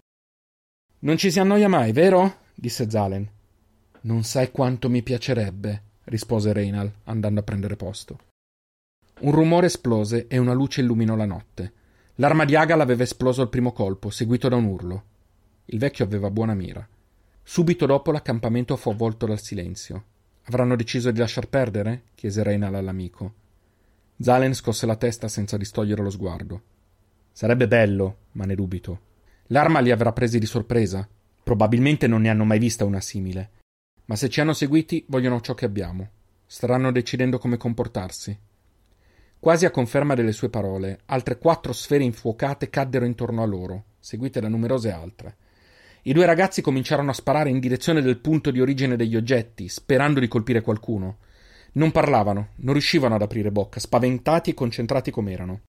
Non 1.00 1.18
ci 1.18 1.30
si 1.30 1.40
annoia 1.40 1.68
mai, 1.68 1.92
vero? 1.92 2.38
disse 2.54 2.90
Zalen. 2.90 3.30
Non 4.02 4.24
sai 4.24 4.52
quanto 4.52 4.90
mi 4.90 5.04
piacerebbe, 5.04 5.82
rispose 6.06 6.54
Reinal, 6.54 6.92
andando 7.04 7.40
a 7.40 7.44
prendere 7.44 7.76
posto. 7.76 8.20
Un 9.22 9.32
rumore 9.32 9.68
esplose 9.68 10.28
e 10.28 10.38
una 10.38 10.54
luce 10.54 10.82
illuminò 10.82 11.16
la 11.16 11.26
notte. 11.26 11.74
L'arma 12.16 12.46
di 12.46 12.56
Agal 12.56 12.82
aveva 12.82 13.04
esploso 13.04 13.42
al 13.42 13.50
primo 13.50 13.72
colpo, 13.72 14.10
seguito 14.10 14.48
da 14.48 14.56
un 14.56 14.66
urlo. 14.66 15.04
Il 15.66 15.80
vecchio 15.80 16.06
aveva 16.06 16.30
buona 16.32 16.54
mira. 16.54 16.88
Subito 17.44 17.86
dopo 17.86 18.12
l'accampamento 18.12 18.76
fu 18.78 18.90
avvolto 18.90 19.26
dal 19.26 19.42
silenzio. 19.42 20.04
Avranno 20.44 20.76
deciso 20.76 21.12
di 21.12 21.20
lasciar 21.20 21.48
perdere? 21.48 22.04
chiese 22.16 22.42
Reinal 22.42 22.76
all'amico. 22.76 23.34
Zalen 24.18 24.54
scosse 24.54 24.86
la 24.86 24.96
testa 24.96 25.28
senza 25.28 25.58
distogliere 25.58 26.02
lo 26.02 26.10
sguardo. 26.10 26.62
Sarebbe 27.32 27.68
bello, 27.68 28.18
ma 28.34 28.46
ne 28.46 28.56
dubito. 28.56 29.00
L'arma 29.48 29.80
li 29.82 29.92
avrà 29.92 30.14
presi 30.14 30.40
di 30.40 30.46
sorpresa. 30.46 31.08
Probabilmente 31.44 32.08
non 32.08 32.22
ne 32.22 32.30
hanno 32.30 32.46
mai 32.46 32.58
vista 32.58 32.86
una 32.86 33.02
simile. 33.02 33.50
Ma 34.06 34.16
se 34.16 34.30
ci 34.30 34.40
hanno 34.40 34.54
seguiti, 34.54 35.04
vogliono 35.10 35.42
ciò 35.42 35.54
che 35.54 35.66
abbiamo. 35.66 36.10
Staranno 36.46 36.92
decidendo 36.92 37.38
come 37.38 37.58
comportarsi. 37.58 38.38
Quasi 39.38 39.66
a 39.66 39.72
conferma 39.72 40.16
delle 40.16 40.32
sue 40.32 40.50
parole, 40.50 41.02
altre 41.06 41.38
quattro 41.38 41.74
sfere 41.74 42.04
infuocate 42.04 42.70
caddero 42.70 43.06
intorno 43.06 43.44
a 43.44 43.46
loro, 43.46 43.84
seguite 44.00 44.40
da 44.40 44.48
numerose 44.48 44.92
altre. 44.92 45.36
I 46.04 46.14
due 46.14 46.26
ragazzi 46.26 46.62
cominciarono 46.62 47.12
a 47.12 47.14
sparare 47.14 47.50
in 47.50 47.60
direzione 47.60 48.02
del 48.02 48.18
punto 48.18 48.50
di 48.50 48.62
origine 48.62 48.96
degli 48.96 49.16
oggetti, 49.16 49.68
sperando 49.68 50.20
di 50.20 50.28
colpire 50.28 50.62
qualcuno. 50.62 51.18
Non 51.76 51.92
parlavano, 51.92 52.50
non 52.58 52.74
riuscivano 52.74 53.16
ad 53.16 53.22
aprire 53.22 53.52
bocca, 53.52 53.80
spaventati 53.80 54.52
e 54.52 54.54
concentrati 54.54 55.12
com'erano. 55.12 55.62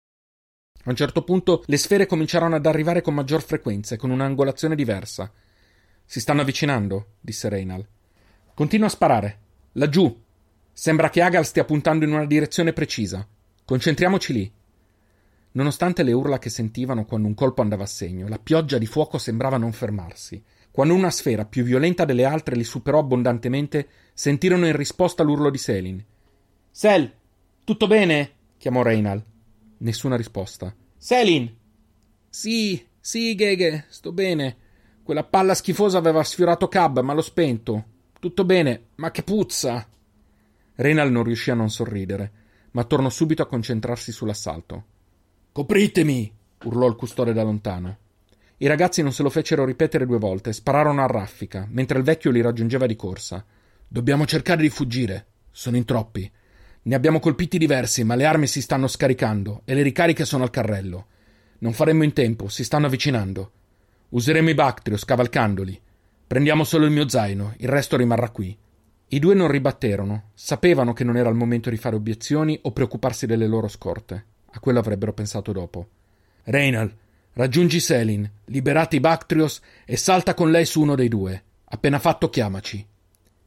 A 0.83 0.89
un 0.89 0.95
certo 0.95 1.23
punto 1.23 1.63
le 1.65 1.77
sfere 1.77 2.05
cominciarono 2.05 2.55
ad 2.55 2.65
arrivare 2.65 3.01
con 3.01 3.13
maggior 3.13 3.41
frequenza 3.41 3.95
e 3.95 3.97
con 3.97 4.09
un'angolazione 4.09 4.75
diversa. 4.75 5.31
Si 6.05 6.21
stanno 6.21 6.41
avvicinando, 6.41 7.15
disse 7.19 7.49
Reynal. 7.49 7.85
Continua 8.53 8.87
a 8.87 8.89
sparare. 8.89 9.39
Laggiù. 9.73 10.23
Sembra 10.71 11.09
che 11.09 11.21
Agal 11.21 11.45
stia 11.45 11.65
puntando 11.65 12.05
in 12.05 12.13
una 12.13 12.25
direzione 12.25 12.71
precisa. 12.71 13.27
Concentriamoci 13.65 14.31
lì. 14.31 14.51
Nonostante 15.51 16.03
le 16.03 16.13
urla 16.13 16.39
che 16.39 16.49
sentivano 16.49 17.03
quando 17.05 17.27
un 17.27 17.33
colpo 17.33 17.61
andava 17.61 17.83
a 17.83 17.87
segno, 17.87 18.29
la 18.29 18.39
pioggia 18.39 18.77
di 18.77 18.85
fuoco 18.85 19.17
sembrava 19.17 19.57
non 19.57 19.73
fermarsi. 19.73 20.41
Quando 20.77 20.93
una 20.93 21.09
sfera 21.09 21.43
più 21.43 21.63
violenta 21.63 22.05
delle 22.05 22.23
altre 22.23 22.55
li 22.55 22.63
superò 22.63 22.99
abbondantemente, 22.99 23.87
sentirono 24.13 24.67
in 24.67 24.75
risposta 24.75 25.23
l'urlo 25.23 25.49
di 25.49 25.57
Selin. 25.57 26.05
Sel, 26.69 27.11
tutto 27.63 27.87
bene? 27.87 28.33
chiamò 28.57 28.83
Reynal. 28.83 29.25
Nessuna 29.79 30.15
risposta. 30.15 30.71
Selin! 30.95 31.51
Sì, 32.29 32.85
sì, 32.99 33.33
Gege, 33.33 33.85
sto 33.89 34.11
bene. 34.11 34.57
Quella 35.01 35.23
palla 35.23 35.55
schifosa 35.55 35.97
aveva 35.97 36.23
sfiorato 36.23 36.67
Cab, 36.67 36.99
ma 36.99 37.13
l'ho 37.13 37.23
spento. 37.23 37.85
Tutto 38.19 38.45
bene, 38.45 38.89
ma 38.97 39.09
che 39.09 39.23
puzza! 39.23 39.83
Reynal 40.75 41.09
non 41.09 41.23
riuscì 41.23 41.49
a 41.49 41.55
non 41.55 41.71
sorridere 41.71 42.31
ma 42.73 42.83
tornò 42.83 43.09
subito 43.09 43.41
a 43.41 43.47
concentrarsi 43.47 44.11
sull'assalto. 44.11 44.83
Copritemi! 45.51 46.31
urlò 46.65 46.85
il 46.85 46.95
custode 46.95 47.33
da 47.33 47.41
lontano. 47.41 47.97
I 48.59 48.65
ragazzi 48.65 49.03
non 49.03 49.13
se 49.13 49.21
lo 49.21 49.29
fecero 49.29 49.65
ripetere 49.65 50.07
due 50.07 50.17
volte, 50.17 50.51
spararono 50.51 51.03
a 51.03 51.07
raffica, 51.07 51.67
mentre 51.69 51.99
il 51.99 52.03
vecchio 52.03 52.31
li 52.31 52.41
raggiungeva 52.41 52.87
di 52.87 52.95
corsa. 52.95 53.45
Dobbiamo 53.87 54.25
cercare 54.25 54.63
di 54.63 54.69
fuggire. 54.69 55.27
Sono 55.51 55.77
in 55.77 55.85
troppi. 55.85 56.29
Ne 56.81 56.95
abbiamo 56.95 57.19
colpiti 57.19 57.59
diversi, 57.59 58.03
ma 58.03 58.15
le 58.15 58.25
armi 58.25 58.47
si 58.47 58.61
stanno 58.61 58.87
scaricando 58.87 59.61
e 59.63 59.75
le 59.75 59.83
ricariche 59.83 60.25
sono 60.25 60.43
al 60.43 60.49
carrello. 60.49 61.05
Non 61.59 61.73
faremmo 61.73 62.03
in 62.03 62.13
tempo, 62.13 62.47
si 62.47 62.63
stanno 62.63 62.87
avvicinando. 62.87 63.51
Useremo 64.09 64.49
i 64.49 64.55
Bactrio 64.55 64.97
scavalcandoli. 64.97 65.79
Prendiamo 66.25 66.63
solo 66.63 66.85
il 66.85 66.91
mio 66.91 67.07
zaino, 67.07 67.53
il 67.57 67.69
resto 67.69 67.95
rimarrà 67.95 68.29
qui. 68.31 68.57
I 69.09 69.19
due 69.19 69.35
non 69.35 69.49
ribatterono, 69.49 70.31
sapevano 70.33 70.93
che 70.93 71.03
non 71.03 71.15
era 71.15 71.29
il 71.29 71.35
momento 71.35 71.69
di 71.69 71.77
fare 71.77 71.95
obiezioni 71.95 72.57
o 72.63 72.71
preoccuparsi 72.71 73.27
delle 73.27 73.47
loro 73.47 73.67
scorte. 73.67 74.25
A 74.51 74.59
quello 74.59 74.79
avrebbero 74.79 75.13
pensato 75.13 75.51
dopo. 75.51 75.87
Reynal, 76.43 76.91
raggiungi 77.37 77.79
Selin, 77.79 78.29
liberati 78.45 78.95
i 78.95 78.99
Bactrios 78.99 79.61
e 79.85 79.95
salta 79.95 80.33
con 80.33 80.49
lei 80.49 80.65
su 80.65 80.81
uno 80.81 80.95
dei 80.95 81.07
due. 81.07 81.43
Appena 81.65 81.99
fatto 81.99 82.31
chiamaci. 82.31 82.83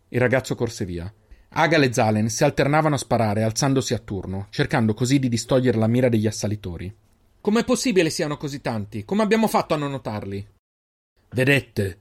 Il 0.09 0.21
ragazzo 0.21 0.55
corse 0.55 0.85
via. 0.85 1.13
Agal 1.49 1.83
e 1.83 1.93
Zalen 1.93 2.29
si 2.29 2.45
alternavano 2.45 2.95
a 2.95 2.99
sparare 2.99 3.43
alzandosi 3.43 3.93
a 3.93 3.99
turno, 3.99 4.47
cercando 4.51 4.95
così 4.95 5.19
di 5.19 5.29
distogliere 5.29 5.77
la 5.77 5.89
mira 5.89 6.09
degli 6.09 6.29
assalitori. 6.29 6.95
Com'è 7.41 7.65
possibile 7.65 8.11
siano 8.11 8.37
così 8.37 8.61
tanti? 8.61 9.05
Come 9.05 9.25
abbiamo 9.25 9.49
fatto 9.49 9.75
a 9.75 9.77
non 9.77 9.91
notarli? 9.91 10.47
Vedette, 11.31 11.99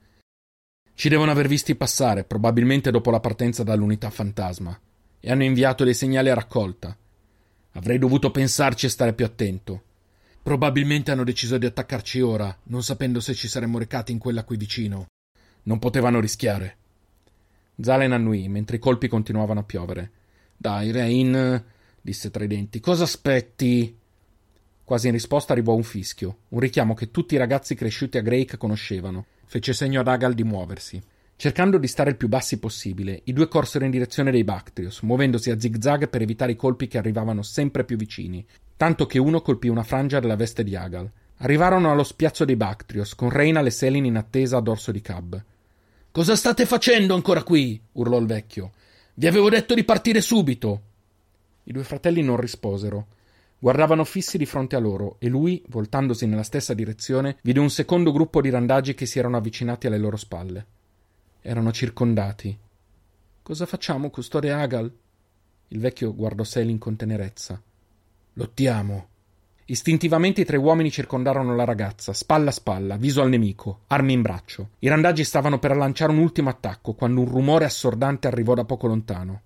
ci 0.94 1.10
devono 1.10 1.32
aver 1.32 1.48
visti 1.48 1.74
passare, 1.74 2.24
probabilmente 2.24 2.92
dopo 2.92 3.10
la 3.10 3.20
partenza 3.20 3.64
dall'unità 3.64 4.12
fantasma, 4.12 4.80
e 5.20 5.32
hanno 5.32 5.44
inviato 5.44 5.84
dei 5.84 5.96
segnali 5.96 6.30
a 6.30 6.36
raccolta. 6.36 6.96
Avrei 7.72 7.98
dovuto 7.98 8.30
pensarci 8.30 8.86
e 8.86 8.90
stare 8.90 9.14
più 9.14 9.26
attento. 9.26 9.86
Probabilmente 10.42 11.12
hanno 11.12 11.24
deciso 11.24 11.58
di 11.58 11.66
attaccarci 11.66 12.22
ora, 12.22 12.56
non 12.64 12.82
sapendo 12.82 13.20
se 13.20 13.34
ci 13.34 13.48
saremmo 13.48 13.78
recati 13.78 14.12
in 14.12 14.18
quella 14.18 14.44
qui 14.44 14.58
vicino. 14.58 15.08
Non 15.64 15.80
potevano 15.80 16.20
rischiare. 16.20 16.78
Zalen 17.82 18.12
annui, 18.12 18.48
mentre 18.48 18.78
i 18.78 18.80
colpi 18.80 19.08
continuavano 19.08 19.60
a 19.60 19.64
piovere. 19.64 20.12
Dai, 20.58 20.92
Rain, 20.92 21.64
disse 22.02 22.32
tra 22.32 22.44
i 22.44 22.48
denti, 22.48 22.80
cosa 22.80 23.04
aspetti? 23.04 23.96
Quasi 24.84 25.08
in 25.08 25.14
risposta 25.14 25.54
arrivò 25.54 25.76
un 25.76 25.84
fischio, 25.84 26.38
un 26.50 26.60
richiamo 26.60 26.96
che 26.96 27.12
tutti 27.12 27.36
i 27.36 27.38
ragazzi 27.38 27.76
cresciuti 27.76 28.18
a 28.18 28.24
Drake 28.24 28.58
conoscevano. 28.58 29.26
Fece 29.46 29.74
segno 29.74 30.00
ad 30.00 30.08
Agal 30.08 30.34
di 30.34 30.44
muoversi. 30.44 31.02
Cercando 31.36 31.78
di 31.78 31.88
stare 31.88 32.10
il 32.10 32.18
più 32.18 32.28
bassi 32.28 32.60
possibile, 32.60 33.22
i 33.26 33.34
due 33.34 33.48
corsero 33.48 33.86
in 33.86 33.92
direzione 33.92 34.32
dei 34.32 34.44
Bactrios, 34.44 35.02
muovendosi 35.02 35.52
a 35.52 35.60
zig-zag 35.60 36.10
per 36.10 36.22
evitare 36.22 36.52
i 36.52 36.58
colpi 36.58 36.88
che 36.88 36.98
arrivavano 36.98 37.44
sempre 37.44 37.86
più 37.86 37.96
vicini, 37.96 38.46
tanto 38.80 39.06
che 39.06 39.20
uno 39.20 39.42
colpì 39.42 39.68
una 39.68 39.84
frangia 39.84 40.22
della 40.22 40.38
veste 40.38 40.64
di 40.64 40.74
Agal. 40.74 41.12
Arrivarono 41.40 41.92
allo 41.92 42.06
spiazzo 42.06 42.46
dei 42.46 42.56
Bactrios, 42.56 43.14
con 43.14 43.30
Reina 43.30 43.60
e 43.60 43.70
Selin 43.72 44.06
in 44.06 44.16
attesa 44.16 44.56
a 44.56 44.62
dorso 44.62 44.94
di 44.94 45.02
Cab. 45.02 45.44
Cosa 46.12 46.38
state 46.38 46.66
facendo 46.66 47.14
ancora 47.14 47.44
qui? 47.44 47.78
urlò 47.92 48.18
il 48.20 48.26
vecchio. 48.26 48.72
Vi 49.16 49.28
avevo 49.28 49.50
detto 49.50 49.74
di 49.74 49.84
partire 49.84 50.22
subito. 50.22 50.82
I 51.66 51.74
due 51.74 51.84
fratelli 51.84 52.22
non 52.22 52.38
risposero. 52.38 53.08
Guardavano 53.60 54.06
fissi 54.06 54.38
di 54.38 54.46
fronte 54.46 54.78
a 54.78 54.80
loro 54.80 55.18
e 55.20 55.28
lui, 55.28 55.62
voltandosi 55.68 56.26
nella 56.26 56.44
stessa 56.44 56.74
direzione, 56.74 57.36
vide 57.44 57.60
un 57.60 57.70
secondo 57.70 58.14
gruppo 58.14 58.40
di 58.40 58.50
randagi 58.50 58.94
che 58.94 59.06
si 59.06 59.20
erano 59.20 59.36
avvicinati 59.36 59.88
alle 59.88 59.98
loro 59.98 60.16
spalle. 60.16 60.66
Erano 61.42 61.74
circondati. 61.74 62.58
Cosa 63.44 63.66
facciamo, 63.66 64.10
custode 64.10 64.54
Agal? 64.54 64.90
Il 65.68 65.80
vecchio 65.82 66.16
guardò 66.16 66.46
Selin 66.46 66.78
con 66.78 66.96
tenerezza. 66.96 67.62
Lottiamo. 68.40 69.08
Istintivamente 69.66 70.40
i 70.40 70.46
tre 70.46 70.56
uomini 70.56 70.90
circondarono 70.90 71.58
la 71.58 71.66
ragazza, 71.66 72.14
spalla 72.14 72.52
a 72.52 72.54
spalla, 72.54 72.96
viso 72.96 73.22
al 73.22 73.28
nemico, 73.28 73.82
armi 73.88 74.14
in 74.14 74.22
braccio. 74.22 74.70
I 74.80 74.88
randaggi 74.88 75.26
stavano 75.26 75.60
per 75.60 75.76
lanciare 75.76 76.14
un 76.14 76.20
ultimo 76.20 76.48
attacco 76.48 76.94
quando 76.94 77.20
un 77.20 77.28
rumore 77.28 77.66
assordante 77.66 78.28
arrivò 78.28 78.54
da 78.54 78.64
poco 78.64 78.88
lontano. 78.88 79.42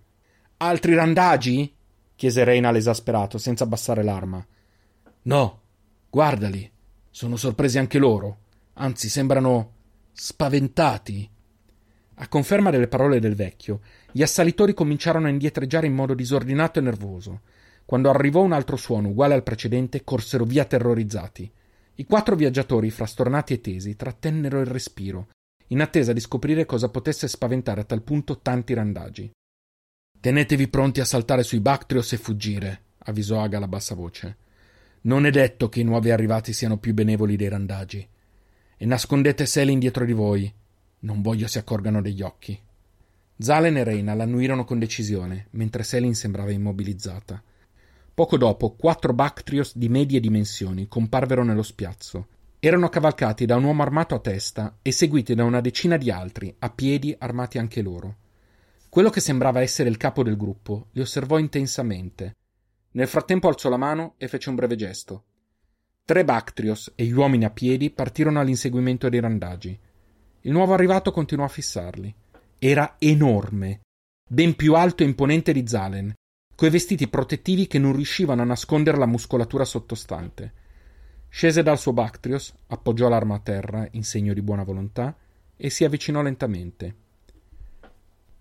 Altri 0.57 0.93
randagi? 0.93 1.75
chiese 2.15 2.43
Reynal 2.43 2.75
esasperato, 2.75 3.39
senza 3.39 3.63
abbassare 3.63 4.03
l'arma. 4.03 4.45
No, 5.23 5.61
guardali. 6.07 6.71
Sono 7.09 7.35
sorpresi 7.35 7.79
anche 7.79 7.97
loro. 7.97 8.37
Anzi, 8.73 9.09
sembrano 9.09 9.71
spaventati. 10.11 11.27
A 12.17 12.27
conferma 12.27 12.69
delle 12.69 12.87
parole 12.87 13.19
del 13.19 13.33
vecchio, 13.33 13.79
gli 14.11 14.21
assalitori 14.21 14.75
cominciarono 14.75 15.25
a 15.25 15.31
indietreggiare 15.31 15.87
in 15.87 15.95
modo 15.95 16.13
disordinato 16.13 16.77
e 16.77 16.83
nervoso. 16.83 17.41
Quando 17.85 18.09
arrivò 18.09 18.41
un 18.41 18.53
altro 18.53 18.75
suono 18.75 19.09
uguale 19.09 19.33
al 19.33 19.43
precedente, 19.43 20.03
corsero 20.03 20.45
via 20.45 20.65
terrorizzati. 20.65 21.51
I 21.95 22.05
quattro 22.05 22.35
viaggiatori, 22.35 22.89
frastornati 22.89 23.53
e 23.53 23.61
tesi, 23.61 23.95
trattennero 23.95 24.59
il 24.59 24.65
respiro, 24.65 25.29
in 25.67 25.81
attesa 25.81 26.13
di 26.13 26.19
scoprire 26.19 26.65
cosa 26.65 26.89
potesse 26.89 27.27
spaventare 27.27 27.81
a 27.81 27.83
tal 27.83 28.01
punto 28.01 28.39
tanti 28.39 28.73
randagi. 28.73 29.31
Tenetevi 30.19 30.67
pronti 30.69 31.01
a 31.01 31.05
saltare 31.05 31.43
sui 31.43 31.59
Bactrios 31.59 32.13
e 32.13 32.17
fuggire, 32.17 32.81
avvisò 32.99 33.41
Aga 33.41 33.59
a 33.59 33.67
bassa 33.67 33.93
voce. 33.93 34.37
Non 35.01 35.25
è 35.25 35.31
detto 35.31 35.67
che 35.67 35.81
i 35.81 35.83
nuovi 35.83 36.11
arrivati 36.11 36.53
siano 36.53 36.77
più 36.77 36.93
benevoli 36.93 37.35
dei 37.35 37.49
randagi. 37.49 38.07
E 38.77 38.85
nascondete 38.85 39.45
Selin 39.45 39.79
dietro 39.79 40.05
di 40.05 40.13
voi. 40.13 40.51
Non 40.99 41.21
voglio 41.21 41.47
si 41.47 41.57
accorgano 41.57 42.01
degli 42.01 42.21
occhi. 42.21 42.57
Zalen 43.37 43.77
e 43.77 43.83
Reina 43.83 44.13
l'annuirono 44.13 44.63
con 44.63 44.79
decisione, 44.79 45.47
mentre 45.51 45.83
Selin 45.83 46.15
sembrava 46.15 46.51
immobilizzata. 46.51 47.43
Poco 48.15 48.37
dopo, 48.37 48.75
quattro 48.75 49.11
Bactrios 49.11 49.75
di 49.75 49.89
medie 49.89 50.19
dimensioni 50.19 50.87
comparvero 50.87 51.43
nello 51.43 51.63
spiazzo. 51.63 52.27
Erano 52.59 52.87
cavalcati 52.87 53.47
da 53.47 53.55
un 53.55 53.63
uomo 53.63 53.81
armato 53.81 54.13
a 54.13 54.19
testa 54.19 54.77
e 54.83 54.91
seguiti 54.91 55.33
da 55.33 55.43
una 55.43 55.61
decina 55.61 55.97
di 55.97 56.11
altri, 56.11 56.53
a 56.59 56.69
piedi, 56.69 57.15
armati 57.17 57.57
anche 57.57 57.81
loro. 57.81 58.17
Quello 58.87 59.09
che 59.09 59.19
sembrava 59.19 59.61
essere 59.61 59.89
il 59.89 59.97
capo 59.97 60.21
del 60.21 60.37
gruppo 60.37 60.89
li 60.91 61.01
osservò 61.01 61.39
intensamente. 61.39 62.35
Nel 62.91 63.07
frattempo 63.07 63.47
alzò 63.47 63.67
la 63.69 63.77
mano 63.77 64.13
e 64.17 64.27
fece 64.27 64.49
un 64.49 64.55
breve 64.55 64.75
gesto. 64.75 65.23
Tre 66.05 66.23
Bactrios 66.23 66.91
e 66.93 67.05
gli 67.05 67.13
uomini 67.13 67.45
a 67.45 67.49
piedi 67.49 67.89
partirono 67.89 68.39
all'inseguimento 68.39 69.09
dei 69.09 69.21
randagi. 69.21 69.79
Il 70.41 70.51
nuovo 70.51 70.75
arrivato 70.75 71.11
continuò 71.11 71.45
a 71.45 71.49
fissarli. 71.49 72.13
Era 72.59 72.95
enorme, 72.99 73.81
ben 74.29 74.55
più 74.55 74.75
alto 74.75 75.01
e 75.01 75.07
imponente 75.07 75.51
di 75.51 75.67
Zalen, 75.67 76.13
coi 76.63 76.71
vestiti 76.71 77.09
protettivi 77.09 77.67
che 77.67 77.77
non 77.77 77.93
riuscivano 77.93 78.41
a 78.41 78.45
nascondere 78.45 78.97
la 78.97 79.05
muscolatura 79.05 79.65
sottostante. 79.65 80.53
Scese 81.27 81.61
dal 81.61 81.77
suo 81.77 81.91
Bactrios, 81.91 82.53
appoggiò 82.67 83.09
l'arma 83.09 83.35
a 83.35 83.39
terra 83.39 83.85
in 83.91 84.05
segno 84.05 84.33
di 84.33 84.41
buona 84.41 84.63
volontà 84.63 85.13
e 85.57 85.69
si 85.69 85.83
avvicinò 85.83 86.21
lentamente. 86.21 86.95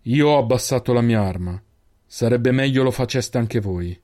Io 0.03 0.29
ho 0.29 0.39
abbassato 0.39 0.93
la 0.93 1.01
mia 1.01 1.21
arma. 1.21 1.61
Sarebbe 2.07 2.53
meglio 2.53 2.85
lo 2.85 2.93
faceste 2.93 3.39
anche 3.39 3.59
voi. 3.59 4.01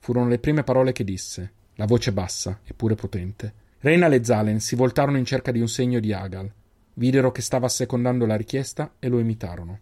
Furono 0.00 0.26
le 0.26 0.40
prime 0.40 0.64
parole 0.64 0.90
che 0.90 1.04
disse, 1.04 1.52
la 1.76 1.86
voce 1.86 2.12
bassa, 2.12 2.58
eppure 2.64 2.96
potente. 2.96 3.54
Reynal 3.78 4.12
e 4.12 4.24
Zalen 4.24 4.58
si 4.58 4.74
voltarono 4.74 5.18
in 5.18 5.24
cerca 5.24 5.52
di 5.52 5.60
un 5.60 5.68
segno 5.68 6.00
di 6.00 6.12
Agal. 6.12 6.52
Videro 6.94 7.30
che 7.30 7.42
stava 7.42 7.66
assecondando 7.66 8.26
la 8.26 8.34
richiesta 8.34 8.94
e 8.98 9.06
lo 9.06 9.20
imitarono. 9.20 9.78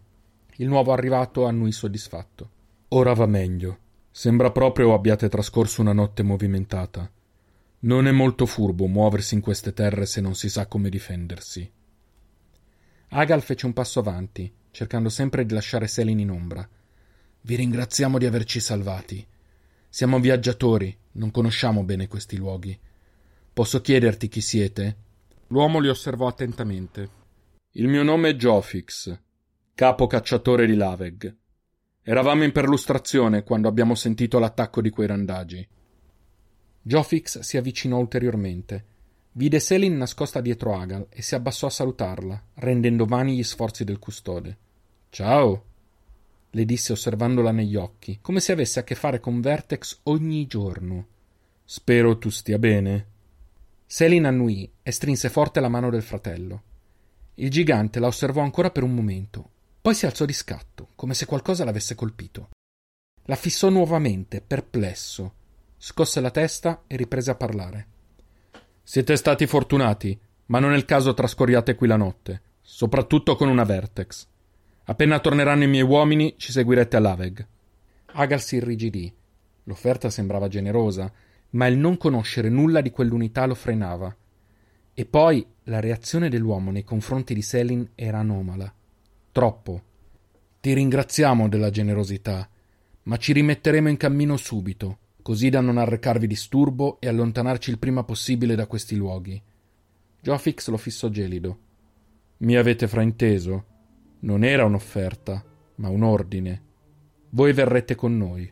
Il 0.57 0.67
nuovo 0.67 0.93
arrivato 0.93 1.47
annui 1.47 1.71
soddisfatto. 1.71 2.57
Ora 2.89 3.13
va 3.13 3.27
meglio. 3.27 3.77
Sembra 4.09 4.51
proprio 4.51 4.93
abbiate 4.93 5.29
trascorso 5.29 5.81
una 5.81 5.93
notte 5.93 6.23
movimentata. 6.23 7.11
Non 7.81 8.07
è 8.07 8.11
molto 8.11 8.47
furbo 8.47 8.87
muoversi 8.87 9.35
in 9.35 9.41
queste 9.41 9.73
terre 9.73 10.07
se 10.07 10.21
non 10.21 10.33
si 10.33 10.49
sa 10.49 10.65
come 10.65 10.89
difendersi. 10.89 11.71
Agal 13.09 13.41
fece 13.43 13.67
un 13.67 13.73
passo 13.73 13.99
avanti, 13.99 14.51
cercando 14.71 15.09
sempre 15.09 15.45
di 15.45 15.53
lasciare 15.53 15.87
Selin 15.87 16.19
in 16.19 16.31
ombra. 16.31 16.67
Vi 17.41 17.55
ringraziamo 17.55 18.17
di 18.17 18.25
averci 18.25 18.59
salvati. 18.59 19.25
Siamo 19.87 20.19
viaggiatori, 20.19 20.95
non 21.13 21.29
conosciamo 21.29 21.83
bene 21.83 22.07
questi 22.07 22.37
luoghi. 22.37 22.77
Posso 23.53 23.81
chiederti 23.81 24.27
chi 24.27 24.41
siete? 24.41 24.97
L'uomo 25.47 25.79
li 25.79 25.89
osservò 25.89 26.27
attentamente. 26.27 27.09
Il 27.73 27.87
mio 27.87 28.01
nome 28.01 28.29
è 28.29 28.35
Giofix, 28.35 29.15
capo 29.75 30.07
cacciatore 30.07 30.65
di 30.65 30.75
Laveg. 30.75 31.35
Eravamo 32.03 32.43
in 32.43 32.51
perlustrazione 32.51 33.43
quando 33.43 33.67
abbiamo 33.67 33.93
sentito 33.93 34.39
l'attacco 34.39 34.81
di 34.81 34.89
quei 34.89 35.07
randagi. 35.07 35.67
Jofix 36.81 37.39
si 37.39 37.57
avvicinò 37.57 37.97
ulteriormente. 37.97 38.85
Vide 39.33 39.59
Selin 39.59 39.97
nascosta 39.97 40.41
dietro 40.41 40.75
Agal 40.75 41.07
e 41.09 41.21
si 41.21 41.35
abbassò 41.35 41.67
a 41.67 41.71
salutarla, 41.71 42.43
rendendo 42.55 43.05
vani 43.05 43.35
gli 43.35 43.43
sforzi 43.43 43.83
del 43.83 43.99
custode. 43.99 44.57
Ciao, 45.09 45.63
le 46.51 46.65
disse 46.65 46.93
osservandola 46.93 47.51
negli 47.51 47.75
occhi, 47.75 48.19
come 48.21 48.39
se 48.39 48.53
avesse 48.53 48.79
a 48.79 48.83
che 48.83 48.95
fare 48.95 49.19
con 49.19 49.41
Vertex 49.41 49.99
ogni 50.03 50.47
giorno. 50.47 51.07
Spero 51.63 52.17
tu 52.17 52.29
stia 52.29 52.57
bene. 52.57 53.07
Selin 53.85 54.25
annuì 54.25 54.71
e 54.81 54.91
strinse 54.91 55.29
forte 55.29 55.59
la 55.59 55.69
mano 55.69 55.89
del 55.89 56.01
fratello. 56.01 56.63
Il 57.35 57.49
gigante 57.49 57.99
la 57.99 58.07
osservò 58.07 58.41
ancora 58.41 58.71
per 58.71 58.83
un 58.83 58.95
momento, 58.95 59.49
poi 59.81 59.95
si 59.95 60.05
alzò 60.05 60.25
di 60.25 60.33
scatto, 60.33 60.89
come 60.95 61.13
se 61.13 61.25
qualcosa 61.25 61.63
l'avesse 61.63 61.95
colpito. 61.95 62.49
La 63.23 63.35
fissò 63.35 63.69
nuovamente, 63.69 64.41
perplesso. 64.41 65.33
Scosse 65.77 66.19
la 66.19 66.31
testa 66.31 66.83
e 66.87 66.97
riprese 66.97 67.31
a 67.31 67.35
parlare. 67.35 67.87
Siete 68.83 69.15
stati 69.15 69.47
fortunati, 69.47 70.19
ma 70.47 70.59
non 70.59 70.73
è 70.73 70.75
il 70.75 70.85
caso 70.85 71.13
trascorriate 71.13 71.75
qui 71.75 71.87
la 71.87 71.95
notte, 71.95 72.41
soprattutto 72.59 73.35
con 73.35 73.47
una 73.47 73.63
Vertex. 73.63 74.27
Appena 74.85 75.19
torneranno 75.19 75.63
i 75.63 75.67
miei 75.67 75.83
uomini, 75.83 76.33
ci 76.37 76.51
seguirete 76.51 76.97
a 76.97 76.99
Laveg. 76.99 77.47
Agal 78.13 78.41
si 78.41 78.55
irrigidì. 78.55 79.13
L'offerta 79.63 80.09
sembrava 80.09 80.47
generosa, 80.47 81.11
ma 81.51 81.67
il 81.67 81.77
non 81.77 81.97
conoscere 81.97 82.49
nulla 82.49 82.81
di 82.81 82.89
quell'unità 82.89 83.45
lo 83.45 83.55
frenava. 83.55 84.13
E 84.93 85.05
poi 85.05 85.45
la 85.65 85.79
reazione 85.79 86.27
dell'uomo 86.27 86.71
nei 86.71 86.83
confronti 86.83 87.33
di 87.33 87.41
Selin 87.41 87.91
era 87.93 88.19
anomala. 88.19 88.73
Troppo. 89.39 89.81
Ti 90.59 90.73
ringraziamo 90.73 91.47
della 91.47 91.69
generosità, 91.69 92.49
ma 93.03 93.15
ci 93.15 93.31
rimetteremo 93.31 93.87
in 93.87 93.95
cammino 93.95 94.35
subito, 94.35 94.97
così 95.21 95.47
da 95.47 95.61
non 95.61 95.77
arrecarvi 95.77 96.27
disturbo 96.27 96.99
e 96.99 97.07
allontanarci 97.07 97.69
il 97.69 97.79
prima 97.79 98.03
possibile 98.03 98.55
da 98.55 98.67
questi 98.67 98.97
luoghi. 98.97 99.41
Jofix 100.19 100.67
lo 100.67 100.75
fissò 100.75 101.07
gelido. 101.07 101.59
Mi 102.39 102.57
avete 102.57 102.85
frainteso? 102.89 103.65
Non 104.19 104.43
era 104.43 104.65
un'offerta, 104.65 105.41
ma 105.75 105.87
un 105.87 106.03
ordine. 106.03 106.63
Voi 107.29 107.53
verrete 107.53 107.95
con 107.95 108.17
noi. 108.17 108.51